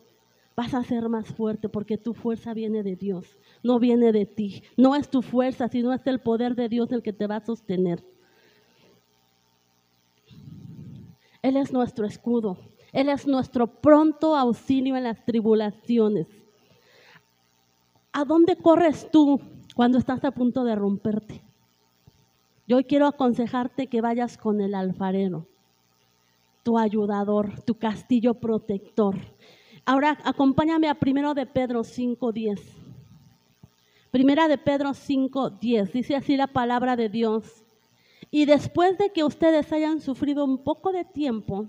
[0.55, 4.63] vas a ser más fuerte porque tu fuerza viene de Dios, no viene de ti.
[4.77, 7.45] No es tu fuerza, sino es el poder de Dios el que te va a
[7.45, 8.03] sostener.
[11.41, 12.57] Él es nuestro escudo.
[12.93, 16.27] Él es nuestro pronto auxilio en las tribulaciones.
[18.11, 19.39] ¿A dónde corres tú
[19.75, 21.41] cuando estás a punto de romperte.
[22.67, 25.47] Yo hoy quiero aconsejarte que vayas con el alfarero,
[26.63, 29.15] tu ayudador, tu castillo protector.
[29.85, 32.61] Ahora acompáñame a primero de Pedro 5.10.
[34.11, 35.91] Primera de Pedro 5.10.
[35.91, 37.63] Dice así la palabra de Dios.
[38.29, 41.67] Y después de que ustedes hayan sufrido un poco de tiempo,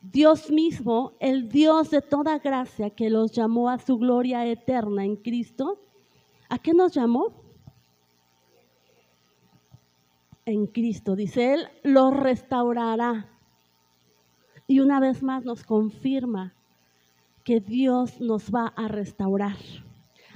[0.00, 5.16] Dios mismo, el Dios de toda gracia que los llamó a su gloria eterna en
[5.16, 5.80] Cristo,
[6.48, 7.32] ¿A qué nos llamó?
[10.44, 13.28] En Cristo, dice Él, lo restaurará.
[14.68, 16.54] Y una vez más nos confirma
[17.46, 19.56] que Dios nos va a restaurar.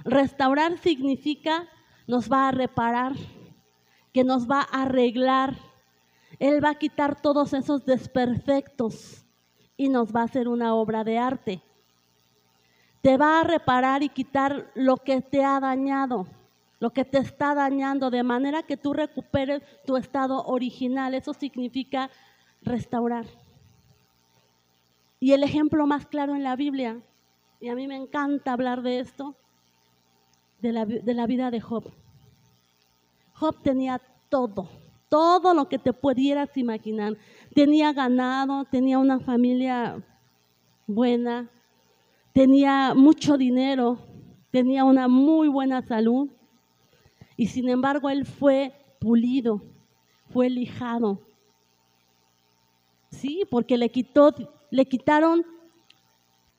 [0.05, 1.69] Restaurar significa
[2.07, 3.13] nos va a reparar,
[4.15, 5.59] que nos va a arreglar.
[6.39, 9.27] Él va a quitar todos esos desperfectos
[9.77, 11.63] y nos va a hacer una obra de arte
[13.01, 16.27] te va a reparar y quitar lo que te ha dañado,
[16.79, 21.15] lo que te está dañando, de manera que tú recuperes tu estado original.
[21.15, 22.11] Eso significa
[22.63, 23.27] restaurar.
[25.21, 27.01] Y el ejemplo más claro en la Biblia,
[27.61, 29.37] y a mí me encanta hablar de esto,
[30.61, 31.85] de la, de la vida de Job.
[33.35, 34.69] Job tenía todo,
[35.11, 37.17] todo lo que te pudieras imaginar.
[37.55, 40.03] Tenía ganado, tenía una familia
[40.87, 41.51] buena,
[42.33, 43.99] tenía mucho dinero,
[44.51, 46.31] tenía una muy buena salud
[47.37, 49.63] y sin embargo él fue pulido,
[50.33, 51.21] fue lijado.
[53.11, 54.33] Sí, porque le quitó,
[54.71, 55.45] le quitaron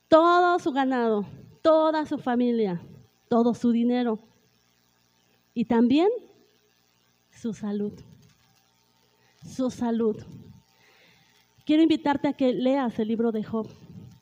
[0.08, 1.26] todo su ganado,
[1.62, 2.82] toda su familia,
[3.30, 4.20] todo su dinero
[5.54, 6.10] y también
[7.32, 7.94] su salud.
[9.44, 10.18] Su salud.
[11.66, 13.68] Quiero invitarte a que leas el libro de Job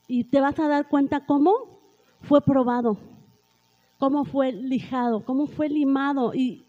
[0.06, 1.80] y te vas a dar cuenta cómo
[2.22, 2.96] fue probado,
[3.98, 6.32] cómo fue lijado, cómo fue limado.
[6.34, 6.64] Y,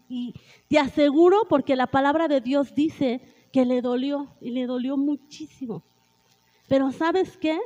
[0.68, 3.20] te aseguro, porque la palabra de Dios dice
[3.52, 5.82] que le dolió y le dolió muchísimo.
[6.72, 7.60] Pero ¿sabes qué?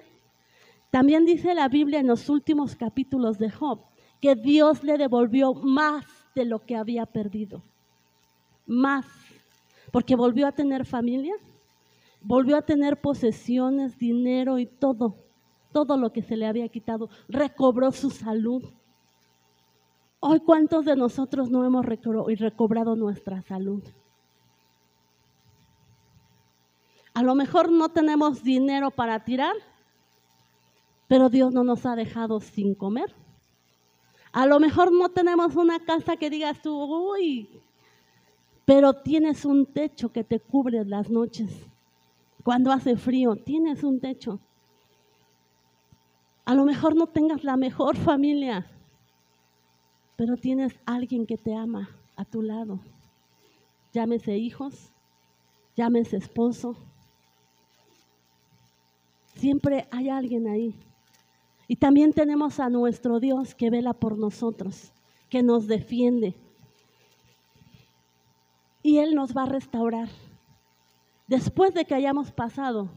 [0.90, 3.78] También dice la Biblia en los últimos capítulos de Job
[4.20, 6.04] que Dios le devolvió más
[6.34, 7.62] de lo que había perdido.
[8.66, 9.06] Más.
[9.92, 11.34] Porque volvió a tener familia,
[12.20, 15.14] volvió a tener posesiones, dinero y todo.
[15.70, 17.08] Todo lo que se le había quitado.
[17.28, 18.64] Recobró su salud.
[20.18, 23.84] Hoy, ¿cuántos de nosotros no hemos recobrado nuestra salud?
[27.16, 29.54] A lo mejor no tenemos dinero para tirar,
[31.08, 33.10] pero Dios no nos ha dejado sin comer.
[34.32, 37.48] A lo mejor no tenemos una casa que digas tú, uy,
[38.66, 41.50] pero tienes un techo que te cubre las noches.
[42.44, 44.38] Cuando hace frío, tienes un techo.
[46.44, 48.66] A lo mejor no tengas la mejor familia,
[50.16, 52.78] pero tienes alguien que te ama a tu lado.
[53.94, 54.92] Llámese hijos,
[55.76, 56.76] llámese esposo,
[59.36, 60.74] Siempre hay alguien ahí.
[61.68, 64.92] Y también tenemos a nuestro Dios que vela por nosotros,
[65.28, 66.34] que nos defiende.
[68.82, 70.08] Y Él nos va a restaurar.
[71.26, 72.88] Después de que hayamos pasado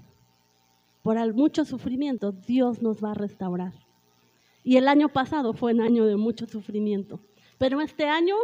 [1.02, 3.74] por mucho sufrimiento, Dios nos va a restaurar.
[4.64, 7.20] Y el año pasado fue un año de mucho sufrimiento.
[7.58, 8.36] Pero este año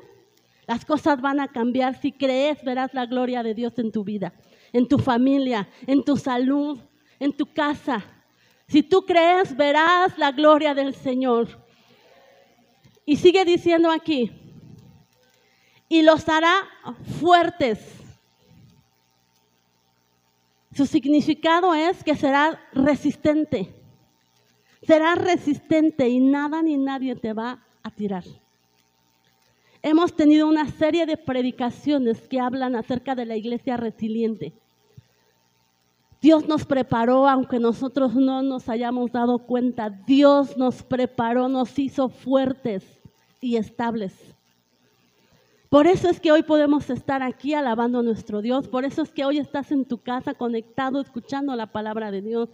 [0.68, 1.96] las cosas van a cambiar.
[2.02, 4.34] Si crees, verás la gloria de Dios en tu vida,
[4.74, 6.80] en tu familia, en tu salud,
[7.20, 8.03] en tu casa.
[8.68, 11.47] Si tú crees, verás la gloria del Señor.
[13.05, 14.32] Y sigue diciendo aquí,
[15.88, 16.68] y los hará
[17.20, 17.80] fuertes.
[20.76, 23.74] Su significado es que será resistente.
[24.82, 28.24] Será resistente y nada ni nadie te va a tirar.
[29.82, 34.53] Hemos tenido una serie de predicaciones que hablan acerca de la iglesia resiliente.
[36.26, 39.92] Dios nos preparó, aunque nosotros no nos hayamos dado cuenta.
[39.92, 42.84] Dios nos preparó, nos hizo fuertes
[43.42, 44.12] y estables.
[45.70, 48.68] Por eso es que hoy podemos estar aquí alabando a nuestro Dios.
[48.68, 52.50] Por eso es que hoy estás en tu casa conectado, escuchando la palabra de Dios.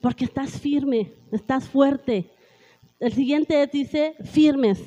[0.00, 2.30] Porque estás firme, estás fuerte.
[3.00, 4.80] El siguiente dice firmes.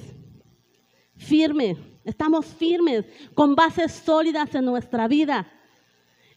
[1.18, 1.76] Firme.
[2.06, 3.04] Estamos firmes,
[3.34, 5.46] con bases sólidas en nuestra vida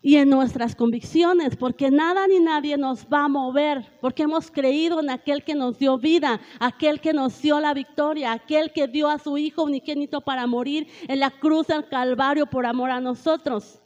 [0.02, 5.00] y en nuestras convicciones, porque nada ni nadie nos va a mover, porque hemos creído
[5.00, 9.08] en aquel que nos dio vida, aquel que nos dio la victoria, aquel que dio
[9.08, 13.80] a su Hijo unigénito para morir en la cruz del Calvario por amor a nosotros.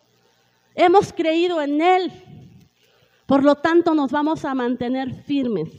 [0.75, 2.13] Hemos creído en Él,
[3.27, 5.71] por lo tanto nos vamos a mantener firmes.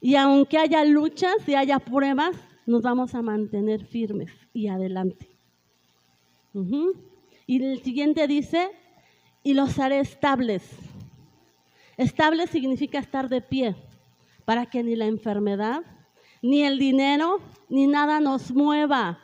[0.00, 5.28] Y aunque haya luchas y haya pruebas, nos vamos a mantener firmes y adelante.
[7.46, 8.70] Y el siguiente dice,
[9.44, 10.68] y los haré estables.
[11.96, 13.76] Estable significa estar de pie,
[14.44, 15.82] para que ni la enfermedad,
[16.42, 17.38] ni el dinero,
[17.68, 19.20] ni nada nos mueva.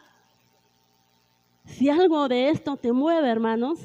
[1.65, 3.79] Si algo de esto te mueve, hermanos,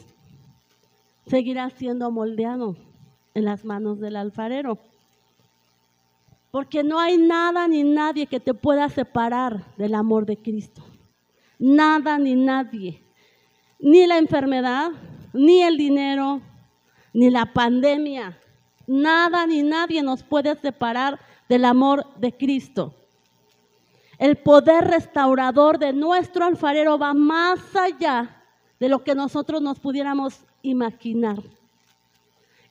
[1.25, 2.75] seguirás siendo moldeado
[3.33, 4.77] en las manos del alfarero.
[6.51, 10.83] Porque no hay nada ni nadie que te pueda separar del amor de Cristo.
[11.59, 13.01] Nada ni nadie.
[13.79, 14.91] Ni la enfermedad,
[15.35, 16.41] ni el dinero,
[17.13, 18.37] ni la pandemia,
[18.87, 22.93] nada ni nadie nos puede separar del amor de Cristo.
[24.17, 28.43] El poder restaurador de nuestro alfarero va más allá
[28.79, 31.37] de lo que nosotros nos pudiéramos imaginar.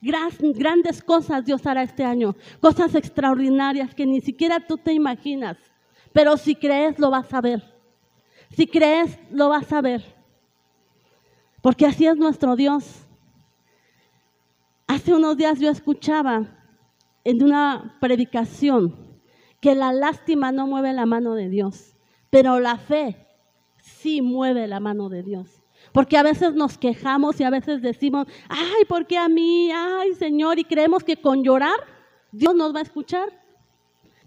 [0.01, 5.57] Grandes cosas Dios hará este año, cosas extraordinarias que ni siquiera tú te imaginas,
[6.13, 7.63] pero si crees lo vas a ver.
[8.55, 10.14] Si crees lo vas a ver.
[11.65, 13.07] Porque así es nuestro Dios.
[14.85, 16.45] Hace unos días yo escuchaba
[17.23, 18.95] en una predicación
[19.59, 21.95] que la lástima no mueve la mano de Dios,
[22.29, 23.17] pero la fe
[23.81, 25.63] sí mueve la mano de Dios.
[25.91, 29.71] Porque a veces nos quejamos y a veces decimos, ay, ¿por qué a mí?
[29.71, 31.79] Ay, Señor, y creemos que con llorar
[32.31, 33.41] Dios nos va a escuchar.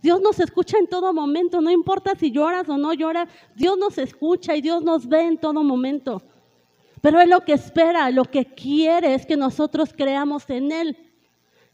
[0.03, 3.97] Dios nos escucha en todo momento, no importa si lloras o no lloras, Dios nos
[3.97, 6.21] escucha y Dios nos ve en todo momento.
[7.01, 10.97] Pero Él lo que espera, lo que quiere es que nosotros creamos en Él,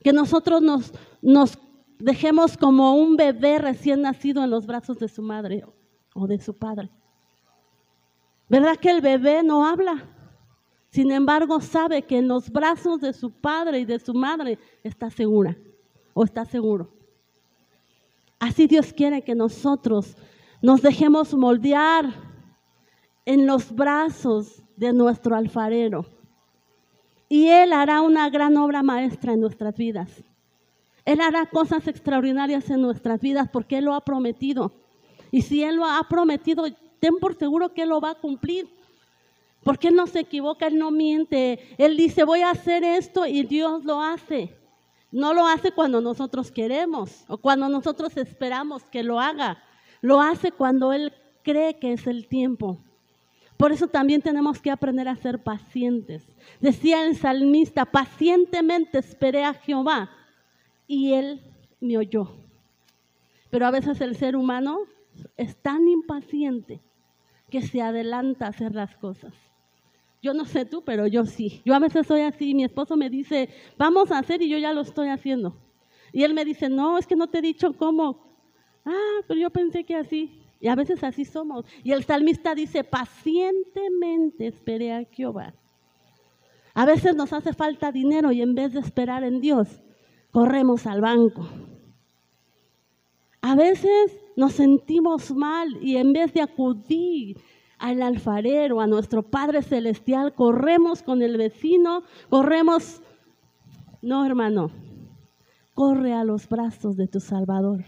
[0.02, 1.58] que nosotros nos, nos
[1.98, 5.64] dejemos como un bebé recién nacido en los brazos de su madre
[6.14, 6.90] o de su padre.
[8.48, 10.04] ¿Verdad que el bebé no habla?
[10.90, 15.10] Sin embargo, sabe que en los brazos de su padre y de su madre está
[15.10, 15.56] segura
[16.12, 16.92] o está seguro.
[18.38, 20.16] Así Dios quiere que nosotros
[20.62, 22.12] nos dejemos moldear
[23.24, 26.06] en los brazos de nuestro alfarero.
[27.28, 30.22] Y Él hará una gran obra maestra en nuestras vidas.
[31.04, 34.72] Él hará cosas extraordinarias en nuestras vidas porque Él lo ha prometido.
[35.30, 36.64] Y si Él lo ha prometido,
[37.00, 38.68] ten por seguro que Él lo va a cumplir.
[39.62, 41.58] Porque Él no se equivoca, Él no miente.
[41.78, 44.56] Él dice, voy a hacer esto y Dios lo hace.
[45.10, 49.62] No lo hace cuando nosotros queremos o cuando nosotros esperamos que lo haga.
[50.00, 51.12] Lo hace cuando Él
[51.42, 52.78] cree que es el tiempo.
[53.56, 56.28] Por eso también tenemos que aprender a ser pacientes.
[56.60, 60.10] Decía el salmista, pacientemente esperé a Jehová
[60.86, 61.40] y Él
[61.80, 62.36] me oyó.
[63.50, 64.80] Pero a veces el ser humano
[65.36, 66.80] es tan impaciente
[67.50, 69.32] que se adelanta a hacer las cosas.
[70.20, 71.60] Yo no sé tú, pero yo sí.
[71.64, 72.54] Yo a veces soy así.
[72.54, 75.54] Mi esposo me dice, vamos a hacer y yo ya lo estoy haciendo.
[76.12, 78.24] Y él me dice, no, es que no te he dicho cómo.
[78.84, 80.43] Ah, pero yo pensé que así.
[80.64, 81.66] Y a veces así somos.
[81.82, 85.52] Y el salmista dice, pacientemente esperé a Jehová.
[86.72, 89.82] A veces nos hace falta dinero y en vez de esperar en Dios,
[90.30, 91.46] corremos al banco.
[93.42, 97.36] A veces nos sentimos mal y en vez de acudir
[97.78, 103.02] al alfarero, a nuestro Padre Celestial, corremos con el vecino, corremos...
[104.00, 104.70] No, hermano,
[105.74, 107.84] corre a los brazos de tu Salvador,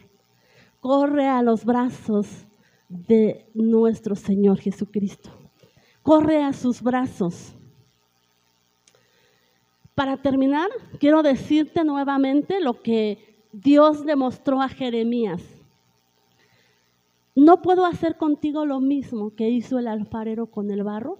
[0.80, 2.45] corre a los brazos
[2.88, 5.30] de nuestro Señor Jesucristo,
[6.02, 7.54] corre a sus brazos.
[9.94, 10.68] Para terminar,
[11.00, 15.42] quiero decirte nuevamente lo que Dios le mostró a Jeremías
[17.36, 21.18] ¿No puedo hacer contigo lo mismo que hizo el alfarero con el barro?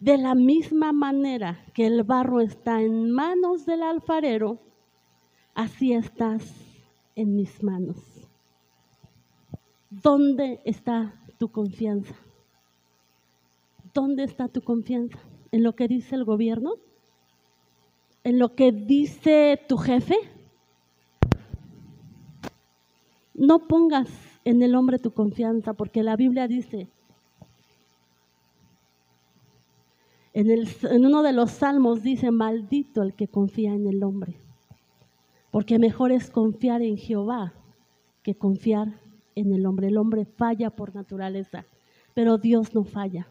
[0.00, 4.58] De la misma manera que el barro está en manos del alfarero,
[5.54, 6.52] así estás
[7.14, 8.17] en mis manos.
[9.90, 12.14] ¿Dónde está tu confianza?
[13.94, 15.18] ¿Dónde está tu confianza?
[15.50, 16.74] ¿En lo que dice el gobierno?
[18.22, 20.16] ¿En lo que dice tu jefe?
[23.34, 24.08] No pongas
[24.44, 26.88] en el hombre tu confianza, porque la Biblia dice,
[30.32, 34.36] en, uno de los salmos dice, maldito el que confía en el hombre,
[35.50, 37.54] porque mejor es confiar en Jehová
[38.22, 39.00] que confiar
[39.40, 39.88] en el hombre.
[39.88, 41.66] El hombre falla por naturaleza,
[42.14, 43.28] pero Dios no falla.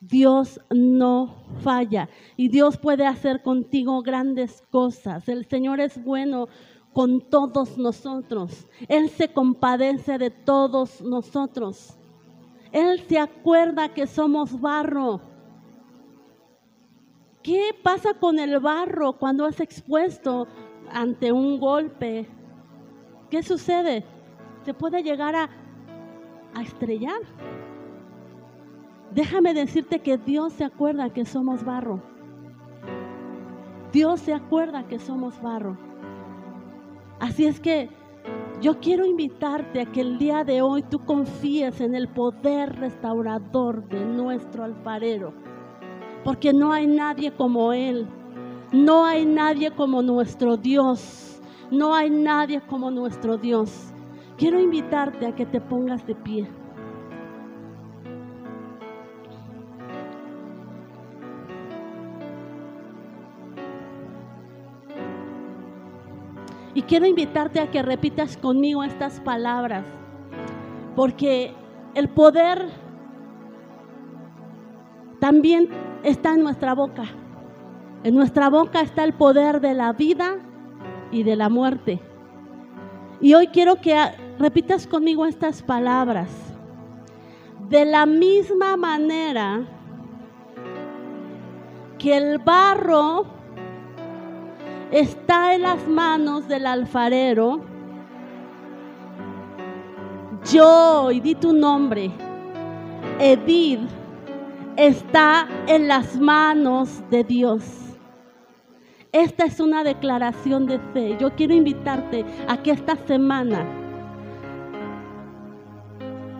[0.00, 5.28] Dios no falla y Dios puede hacer contigo grandes cosas.
[5.28, 6.48] El Señor es bueno
[6.92, 8.66] con todos nosotros.
[8.88, 11.96] Él se compadece de todos nosotros.
[12.72, 15.20] Él se acuerda que somos barro.
[17.42, 20.48] ¿Qué pasa con el barro cuando es expuesto
[20.90, 22.28] ante un golpe?
[23.30, 24.04] ¿Qué sucede?
[24.64, 25.48] Se puede llegar a,
[26.54, 27.20] a estrellar.
[29.12, 32.02] Déjame decirte que Dios se acuerda que somos barro.
[33.92, 35.76] Dios se acuerda que somos barro.
[37.20, 37.90] Así es que
[38.62, 43.88] yo quiero invitarte a que el día de hoy tú confíes en el poder restaurador
[43.88, 45.34] de nuestro alfarero,
[46.24, 48.06] porque no hay nadie como Él,
[48.72, 51.40] no hay nadie como nuestro Dios,
[51.70, 53.91] no hay nadie como nuestro Dios.
[54.36, 56.48] Quiero invitarte a que te pongas de pie.
[66.74, 69.84] Y quiero invitarte a que repitas conmigo estas palabras,
[70.96, 71.54] porque
[71.94, 72.66] el poder
[75.20, 75.68] también
[76.02, 77.04] está en nuestra boca.
[78.04, 80.38] En nuestra boca está el poder de la vida
[81.10, 82.00] y de la muerte.
[83.22, 83.96] Y hoy quiero que
[84.40, 86.28] repitas conmigo estas palabras.
[87.68, 89.62] De la misma manera
[91.98, 93.24] que el barro
[94.90, 97.60] está en las manos del alfarero.
[100.50, 102.10] Yo, y di tu nombre,
[103.20, 103.88] Edith,
[104.76, 107.81] está en las manos de Dios.
[109.12, 111.18] Esta es una declaración de fe.
[111.20, 113.62] Yo quiero invitarte a que esta semana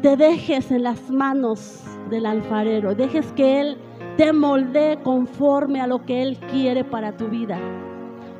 [0.00, 3.78] te dejes en las manos del alfarero, dejes que Él
[4.16, 7.58] te moldee conforme a lo que Él quiere para tu vida.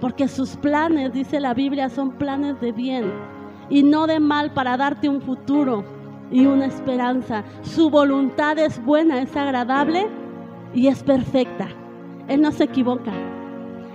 [0.01, 3.13] Porque sus planes, dice la Biblia, son planes de bien
[3.69, 5.85] y no de mal para darte un futuro
[6.31, 7.45] y una esperanza.
[7.61, 10.09] Su voluntad es buena, es agradable
[10.73, 11.69] y es perfecta.
[12.29, 13.13] Él no se equivoca.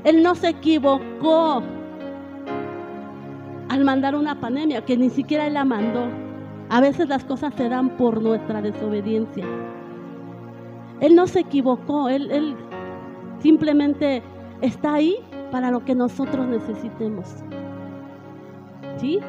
[0.07, 1.61] Él no se equivocó
[3.67, 6.07] al mandar una pandemia, que ni siquiera Él la mandó.
[6.69, 9.45] A veces las cosas se dan por nuestra desobediencia.
[11.01, 12.55] Él no se equivocó, Él, él
[13.39, 14.23] simplemente
[14.61, 15.17] está ahí
[15.51, 17.43] para lo que nosotros necesitemos.
[18.95, 19.19] ¿Sí?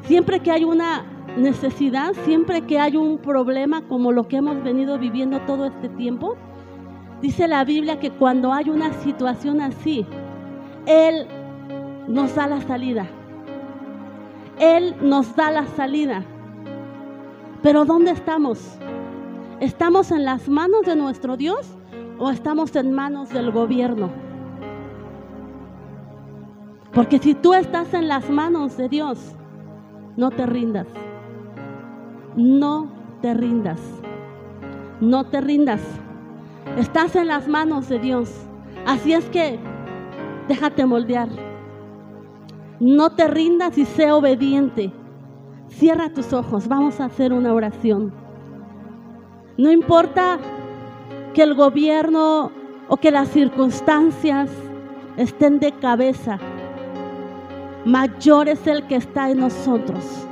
[0.00, 1.04] Siempre que hay una
[1.36, 6.36] necesidad, siempre que hay un problema como lo que hemos venido viviendo todo este tiempo,
[7.22, 10.04] dice la Biblia que cuando hay una situación así,
[10.86, 11.26] Él
[12.08, 13.06] nos da la salida.
[14.58, 16.24] Él nos da la salida.
[17.62, 18.78] Pero ¿dónde estamos?
[19.60, 21.76] ¿Estamos en las manos de nuestro Dios
[22.18, 24.10] o estamos en manos del gobierno?
[26.92, 29.34] Porque si tú estás en las manos de Dios,
[30.16, 30.88] no te rindas.
[32.36, 32.88] No
[33.22, 33.80] te rindas.
[35.00, 36.01] No te rindas.
[36.76, 38.30] Estás en las manos de Dios.
[38.86, 39.58] Así es que
[40.48, 41.28] déjate moldear.
[42.80, 44.92] No te rindas y sé obediente.
[45.68, 46.68] Cierra tus ojos.
[46.68, 48.12] Vamos a hacer una oración.
[49.56, 50.38] No importa
[51.34, 52.50] que el gobierno
[52.88, 54.50] o que las circunstancias
[55.16, 56.38] estén de cabeza
[57.84, 60.26] mayor es el que está en nosotros.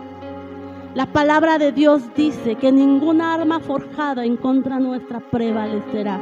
[0.94, 6.20] La palabra de Dios dice que ninguna arma forjada en contra nuestra prevalecerá.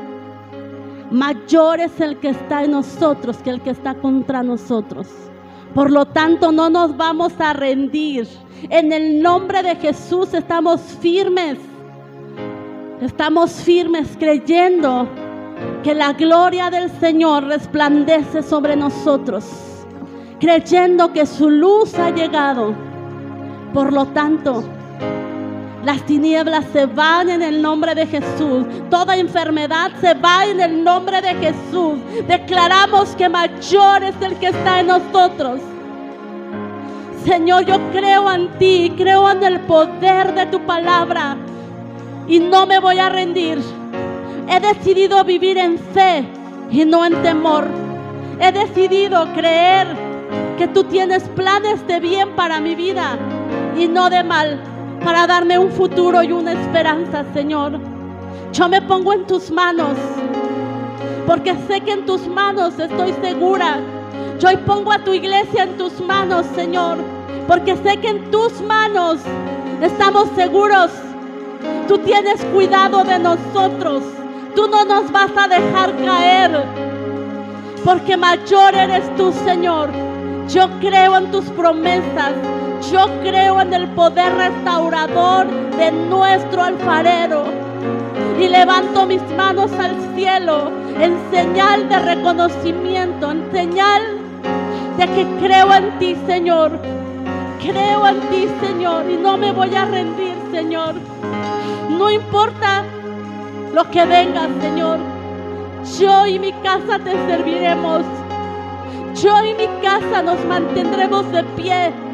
[1.11, 5.09] Mayor es el que está en nosotros que el que está contra nosotros.
[5.75, 8.29] Por lo tanto, no nos vamos a rendir.
[8.69, 11.59] En el nombre de Jesús estamos firmes.
[13.01, 15.09] Estamos firmes creyendo
[15.83, 19.45] que la gloria del Señor resplandece sobre nosotros
[20.39, 22.88] creyendo que su luz ha llegado.
[23.73, 24.65] Por lo tanto,
[25.85, 28.67] las tinieblas se van en el nombre de Jesús.
[28.91, 31.99] Toda enfermedad se va en el nombre de Jesús.
[32.27, 35.61] Declaramos que mayor es el que está en nosotros.
[37.25, 41.37] Señor, yo creo en ti, creo en el poder de tu palabra
[42.27, 43.59] y no me voy a rendir.
[44.49, 46.25] He decidido vivir en fe
[46.71, 47.67] y no en temor.
[48.41, 49.87] He decidido creer
[50.57, 53.19] que tú tienes planes de bien para mi vida
[53.77, 54.61] y no de mal,
[55.05, 57.79] para darme un futuro y una esperanza, Señor.
[58.53, 59.97] Yo me pongo en tus manos,
[61.27, 63.79] porque sé que en tus manos estoy segura.
[64.39, 66.99] Yo hoy pongo a tu iglesia en tus manos, Señor,
[67.47, 69.19] porque sé que en tus manos
[69.83, 70.91] estamos seguros.
[71.87, 74.03] Tú tienes cuidado de nosotros.
[74.55, 76.65] Tú no nos vas a dejar caer,
[77.85, 79.91] porque mayor eres tú, Señor.
[80.49, 82.33] Yo creo en tus promesas.
[82.93, 87.45] Yo creo en el poder restaurador de nuestro alfarero.
[88.39, 90.71] Y levanto mis manos al cielo
[91.01, 94.03] en señal de reconocimiento, en señal
[94.97, 96.79] de que creo en ti, Señor.
[97.61, 100.95] Creo en ti, Señor, y no me voy a rendir, Señor.
[101.91, 102.85] No importa
[103.75, 104.99] lo que venga, Señor.
[105.99, 108.03] Yo y mi casa te serviremos.
[109.21, 112.08] Yo y mi casa nos mantendremos de pie.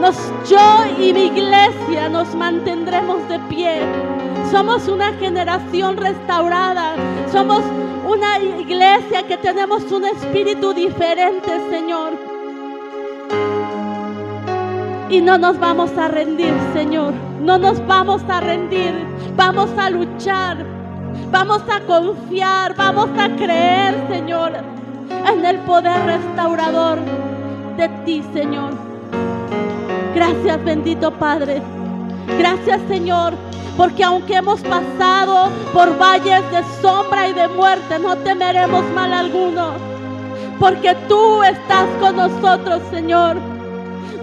[0.00, 0.16] Nos,
[0.48, 0.58] yo
[0.98, 3.80] y mi iglesia nos mantendremos de pie.
[4.50, 6.94] Somos una generación restaurada.
[7.32, 7.62] Somos
[8.06, 12.12] una iglesia que tenemos un espíritu diferente, Señor.
[15.10, 17.12] Y no nos vamos a rendir, Señor.
[17.40, 18.94] No nos vamos a rendir.
[19.36, 20.64] Vamos a luchar.
[21.30, 22.74] Vamos a confiar.
[22.76, 24.78] Vamos a creer, Señor
[25.26, 26.98] en el poder restaurador
[27.76, 28.87] de ti, Señor.
[30.18, 31.62] Gracias, bendito Padre.
[32.40, 33.34] Gracias, Señor,
[33.76, 39.74] porque aunque hemos pasado por valles de sombra y de muerte, no temeremos mal alguno.
[40.58, 43.36] Porque tú estás con nosotros, Señor.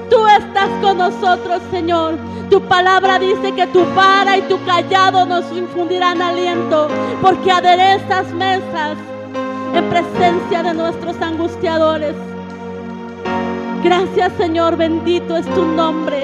[0.10, 2.16] Tú estás con nosotros, Señor.
[2.50, 6.90] Tu palabra dice que tu vara y tu callado nos infundirán aliento,
[7.22, 8.98] porque aderezas mesas
[9.74, 12.35] en presencia de nuestros angustiadores.
[13.86, 16.24] Gracias Señor, bendito es tu nombre.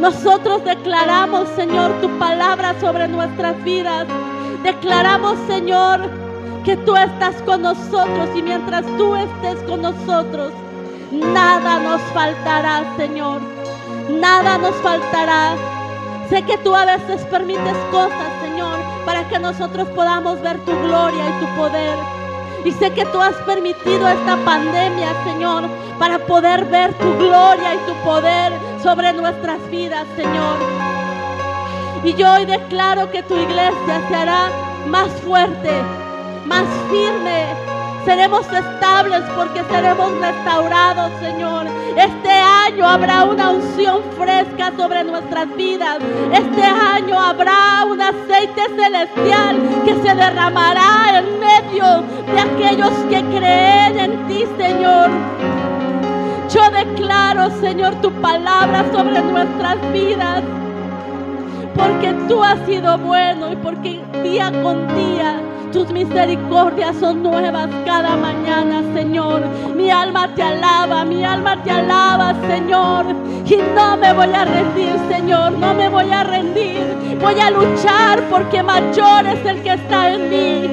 [0.00, 4.08] Nosotros declaramos, Señor, tu palabra sobre nuestras vidas.
[4.64, 6.00] Declaramos, Señor,
[6.64, 10.52] que tú estás con nosotros y mientras tú estés con nosotros,
[11.12, 13.40] nada nos faltará, Señor.
[14.10, 15.54] Nada nos faltará.
[16.28, 18.76] Sé que tú a veces permites cosas, Señor,
[19.06, 22.21] para que nosotros podamos ver tu gloria y tu poder.
[22.64, 27.78] Y sé que tú has permitido esta pandemia, Señor, para poder ver tu gloria y
[27.78, 28.52] tu poder
[28.82, 30.56] sobre nuestras vidas, Señor.
[32.04, 34.48] Y yo hoy declaro que tu iglesia se hará
[34.86, 35.70] más fuerte,
[36.46, 37.46] más firme,
[38.04, 41.66] Seremos estables porque seremos restaurados, Señor.
[41.96, 45.98] Este año habrá una unción fresca sobre nuestras vidas.
[46.32, 53.98] Este año habrá un aceite celestial que se derramará en medio de aquellos que creen
[53.98, 55.10] en ti, Señor.
[56.52, 60.42] Yo declaro, Señor, tu palabra sobre nuestras vidas.
[61.76, 65.40] Porque tú has sido bueno y porque día con día
[65.72, 69.42] tus misericordias son nuevas cada mañana, Señor.
[69.74, 73.06] Mi alma te alaba, mi alma te alaba, Señor.
[73.46, 77.18] Y no me voy a rendir, Señor, no me voy a rendir.
[77.20, 80.70] Voy a luchar porque mayor es el que está en mí.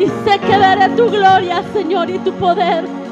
[0.00, 3.03] Y sé que veré tu gloria, Señor, y tu poder.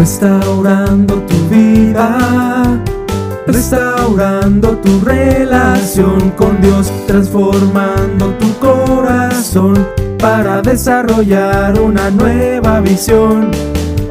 [0.00, 2.80] Restaurando tu vida,
[3.46, 9.86] restaurando tu relación con Dios, transformando tu corazón
[10.18, 13.50] para desarrollar una nueva visión,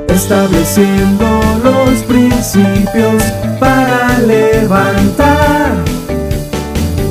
[0.09, 1.25] estableciendo
[1.63, 3.23] los principios
[3.59, 5.73] para levantar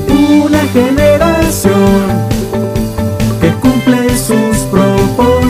[0.08, 2.27] una generación